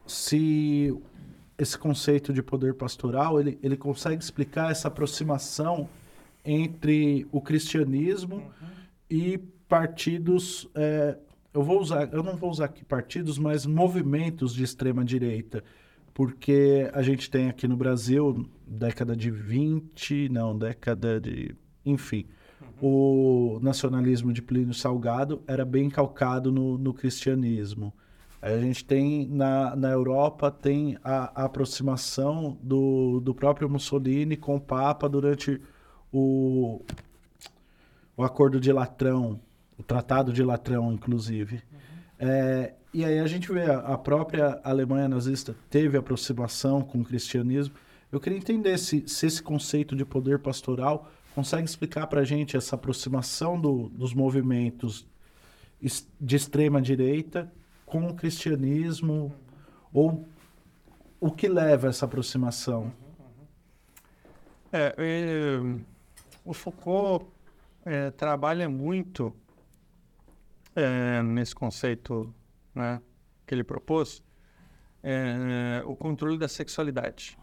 [0.07, 0.97] se
[1.57, 5.89] esse conceito de poder pastoral ele, ele consegue explicar essa aproximação
[6.45, 8.67] entre o cristianismo uhum.
[9.09, 11.17] e partidos é,
[11.53, 15.63] eu vou usar eu não vou usar aqui partidos mas movimentos de extrema direita
[16.15, 21.53] porque a gente tem aqui no Brasil, década de 20, não, década de.
[21.85, 22.25] Enfim.
[22.81, 27.93] O nacionalismo de Plínio Salgado era bem calcado no, no cristianismo.
[28.41, 34.57] A gente tem na, na Europa tem a, a, aproximação do, do próprio Mussolini com
[34.57, 35.59] o Papa durante
[36.13, 36.81] o,
[38.15, 39.39] o Acordo de Latrão,
[39.79, 41.55] o Tratado de Latrão, inclusive.
[41.55, 42.29] Uhum.
[42.29, 47.03] É, e aí a gente vê a, a própria Alemanha nazista teve aproximação com o
[47.03, 47.73] cristianismo.
[48.11, 52.55] Eu queria entender se, se esse conceito de poder pastoral consegue explicar para a gente
[52.55, 55.05] essa aproximação do, dos movimentos
[56.19, 57.51] de extrema direita
[57.85, 59.35] com o cristianismo
[59.91, 60.25] ou
[61.19, 62.89] o que leva a essa aproximação?
[64.71, 65.59] É, é
[66.45, 67.25] o Foucault
[67.83, 69.35] é, trabalha muito
[70.73, 72.33] é, nesse conceito
[72.73, 73.01] né,
[73.45, 74.23] que ele propôs,
[75.03, 77.37] é, o controle da sexualidade.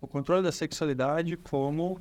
[0.00, 2.00] O controle da sexualidade como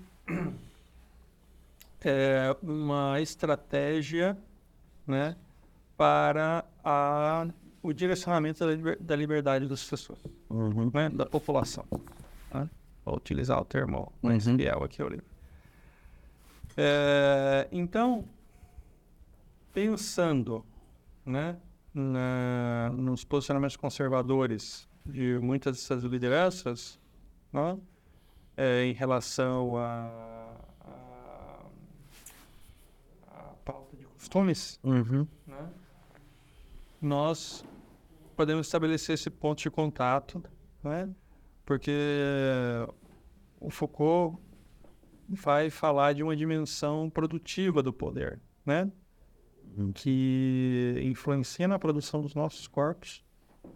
[2.03, 4.37] é, uma estratégia
[5.07, 5.35] né,
[5.97, 7.47] para a,
[7.81, 10.19] o direcionamento da, liber, da liberdade das pessoas,
[10.93, 11.09] né?
[11.09, 11.85] da população.
[12.53, 12.69] Né?
[13.05, 14.57] Vou utilizar o termo mais Uhum.
[14.57, 15.25] fiel aqui ao livro.
[16.75, 18.25] É, então,
[19.73, 20.65] pensando
[21.25, 21.57] né,
[21.93, 26.99] na- nos posicionamentos conservadores de muitas dessas lideranças,
[27.51, 27.77] né,
[28.55, 30.53] é, em relação a
[33.65, 35.27] pauta de costumes, Uhum.
[35.47, 35.69] né,
[37.01, 37.63] nós
[38.35, 40.43] podemos estabelecer esse ponto de contato,
[40.83, 41.09] né,
[41.65, 41.91] porque
[43.59, 44.37] o Foucault
[45.29, 48.91] vai falar de uma dimensão produtiva do poder, né?
[49.95, 53.23] que influencia na produção dos nossos corpos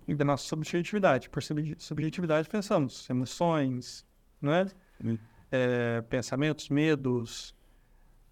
[0.08, 1.28] e da nossa subjetividade.
[1.28, 4.06] Por sub- subjetividade pensamos emoções,
[4.42, 4.68] né?
[5.04, 5.18] Hum.
[5.52, 7.56] É, pensamentos, medos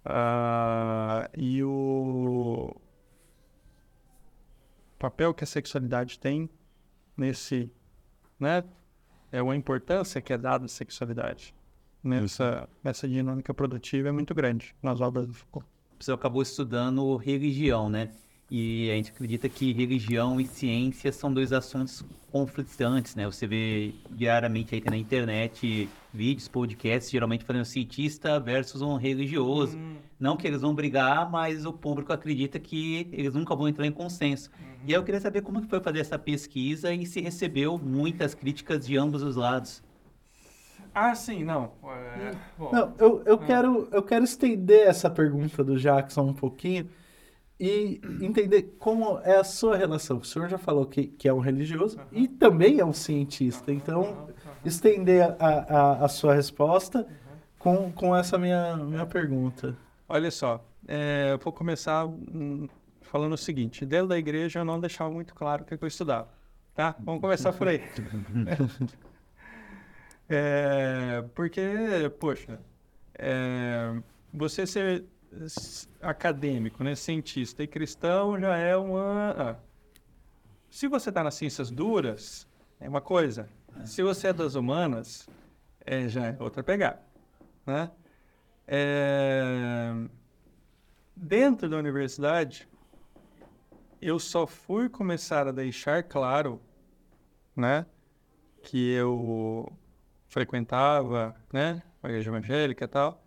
[0.03, 2.75] ah, e o
[4.99, 6.49] papel que a sexualidade tem
[7.15, 7.71] nesse,
[8.39, 8.63] né?
[9.31, 11.53] É uma importância que é dada à sexualidade
[12.05, 15.67] nessa, nessa dinâmica produtiva é muito grande nas obras do Foucault.
[15.99, 18.11] Você acabou estudando religião, né?
[18.49, 23.25] E a gente acredita que religião e ciência são dois assuntos conflitantes, né?
[23.25, 29.79] Você vê diariamente aí na internet vídeos, podcasts, geralmente falando cientista versus um religioso.
[30.19, 33.91] Não que eles vão brigar, mas o público acredita que eles nunca vão entrar em
[33.91, 34.51] consenso.
[34.85, 38.35] E aí eu queria saber como que foi fazer essa pesquisa e se recebeu muitas
[38.35, 39.81] críticas de ambos os lados.
[40.93, 41.71] Ah, sim, não.
[41.83, 43.45] É, bom, Não, eu, eu, Ah.
[43.45, 46.87] quero, eu quero estender essa pergunta do Jackson um pouquinho
[47.59, 50.17] e entender como é a sua relação.
[50.17, 53.71] O senhor já falou que, que é um religioso e também é um cientista.
[53.71, 54.27] Então,
[54.63, 57.07] estender a, a, a sua resposta
[57.57, 59.77] com, com essa minha, minha pergunta.
[60.07, 62.67] Olha só, é, eu vou começar hum,
[63.01, 66.29] falando o seguinte: dentro da igreja eu não deixava muito claro o que, eu estudava.
[66.73, 66.95] Tá?
[66.99, 67.81] Vamos começar por aí.
[70.27, 71.61] É, porque,
[72.19, 72.59] poxa,
[73.13, 73.95] é,
[74.33, 75.05] você ser
[76.01, 79.35] acadêmico, né, cientista e cristão já é uma.
[79.37, 79.55] ah.
[80.69, 82.47] Se você está nas ciências duras,
[82.79, 83.47] é uma coisa.
[83.85, 85.27] Se você é das humanas,
[85.85, 87.01] é, já é outra pegada.
[87.65, 87.89] Né?
[88.67, 89.93] É,
[91.15, 92.67] Dentro da universidade,
[94.01, 96.61] eu só fui começar a deixar claro,
[97.55, 97.85] né,
[98.61, 99.71] que eu
[100.27, 103.24] frequentava, né, a igreja evangélica e tal,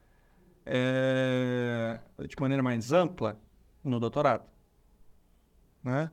[0.71, 3.41] é, de maneira mais ampla
[3.83, 4.45] no doutorado,
[5.83, 6.11] né?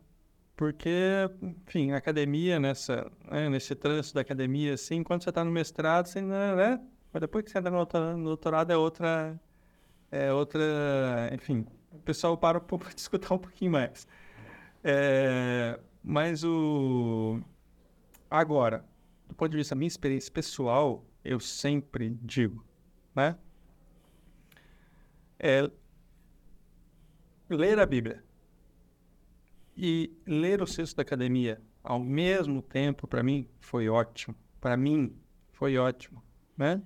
[0.56, 6.08] Porque, enfim, academia, nessa, né, nesse trânsito da academia, assim, quando você está no mestrado,
[6.08, 6.82] você ainda, né?
[7.12, 9.40] Mas depois que você entra no doutorado, é outra,
[10.10, 10.62] é outra,
[11.34, 14.08] enfim, o pessoal para para discutir um pouquinho mais.
[14.84, 17.42] É, mas o
[18.30, 18.86] agora,
[19.28, 22.66] do ponto de vista da minha experiência pessoal, eu sempre digo,
[23.16, 23.38] né?
[25.48, 25.70] É
[27.48, 28.24] ler a Bíblia
[29.78, 34.36] e ler o texto da academia ao mesmo tempo, para mim, foi ótimo.
[34.60, 35.16] Para mim,
[35.52, 36.24] foi ótimo,
[36.58, 36.82] né?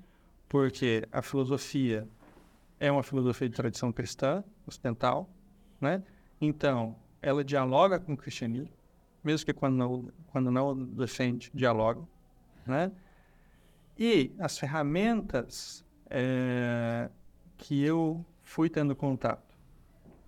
[0.50, 2.06] Porque a filosofia
[2.82, 5.30] é uma filosofia de tradição cristã, ocidental,
[5.80, 6.04] né?
[6.42, 8.76] Então, ela dialoga com o cristianismo,
[9.24, 12.06] mesmo que quando não, quando não defende, dialoga,
[12.68, 12.92] né?
[13.98, 17.10] E as ferramentas eh,
[17.58, 19.56] que eu fui tendo contato,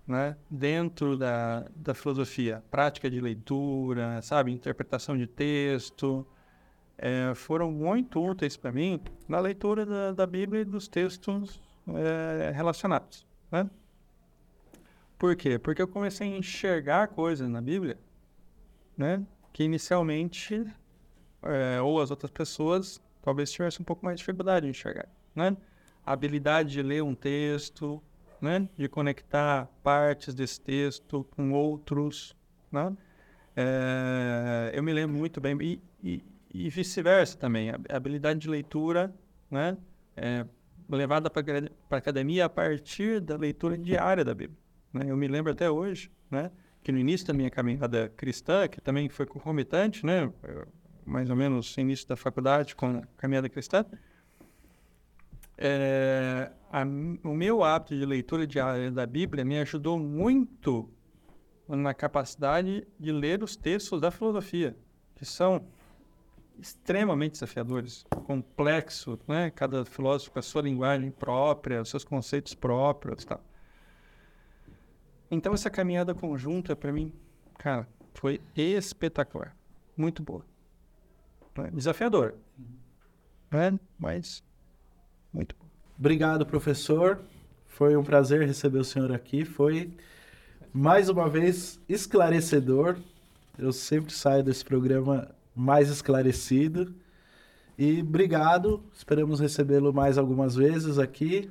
[0.06, 0.36] né?
[0.48, 4.52] Dentro da, da filosofia, prática de leitura, sabe?
[4.52, 6.24] Interpretação de texto,
[6.98, 12.52] eh, foram muito úteis para mim na leitura da, da Bíblia e dos textos eh,
[12.54, 13.68] relacionados, né?
[15.18, 15.58] Por quê?
[15.58, 17.98] Porque eu comecei a enxergar coisas na Bíblia,
[18.96, 19.26] né?
[19.52, 20.64] Que inicialmente,
[21.42, 25.56] eh, ou as outras pessoas, talvez tivessem um pouco mais de dificuldade de enxergar, né?
[26.06, 28.00] A habilidade de ler um texto,
[28.42, 28.68] né?
[28.76, 32.36] De conectar partes desse texto com outros,
[32.70, 32.94] né?
[33.54, 39.14] Eh, eu me lembro muito bem, e, e, e vice-versa também, a habilidade de leitura,
[39.48, 39.76] né?
[40.16, 40.44] É,
[40.90, 41.42] levada para
[41.90, 44.58] a academia a partir da leitura diária da Bíblia.
[44.92, 45.04] Né?
[45.08, 46.50] Eu me lembro até hoje, né?
[46.82, 50.30] Que no início da minha caminhada cristã, que também foi concomitante, né?
[51.06, 53.86] Mais ou menos no início da faculdade com a caminhada cristã,
[55.64, 60.90] é, a o meu hábito de leitura diária da Bíblia me ajudou muito
[61.68, 64.76] na capacidade de ler os textos da filosofia,
[65.14, 65.64] que são
[66.58, 69.50] extremamente desafiadores, complexo, né?
[69.50, 73.42] Cada filósofo com a sua linguagem própria, os seus conceitos próprios, tal.
[75.30, 77.12] Então essa caminhada conjunta para mim,
[77.56, 79.56] cara, Foi espetacular.
[79.96, 80.44] Muito boa.
[81.56, 81.70] Né?
[81.72, 82.34] Desafiador.
[83.50, 83.78] Né?
[83.98, 84.42] Mas
[85.32, 85.66] muito bom.
[85.98, 87.20] Obrigado, professor.
[87.66, 89.44] Foi um prazer receber o senhor aqui.
[89.44, 89.90] Foi,
[90.72, 92.96] mais uma vez, esclarecedor.
[93.58, 96.94] Eu sempre saio desse programa mais esclarecido.
[97.78, 98.82] E obrigado.
[98.92, 101.50] Esperamos recebê-lo mais algumas vezes aqui.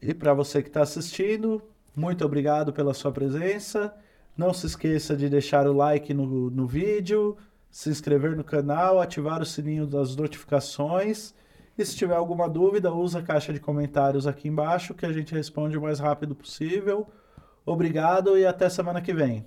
[0.00, 1.62] E para você que está assistindo,
[1.96, 3.94] muito obrigado pela sua presença.
[4.36, 7.36] Não se esqueça de deixar o like no, no vídeo,
[7.70, 11.34] se inscrever no canal, ativar o sininho das notificações.
[11.76, 15.34] E se tiver alguma dúvida, usa a caixa de comentários aqui embaixo que a gente
[15.34, 17.08] responde o mais rápido possível.
[17.66, 19.44] Obrigado e até semana que vem.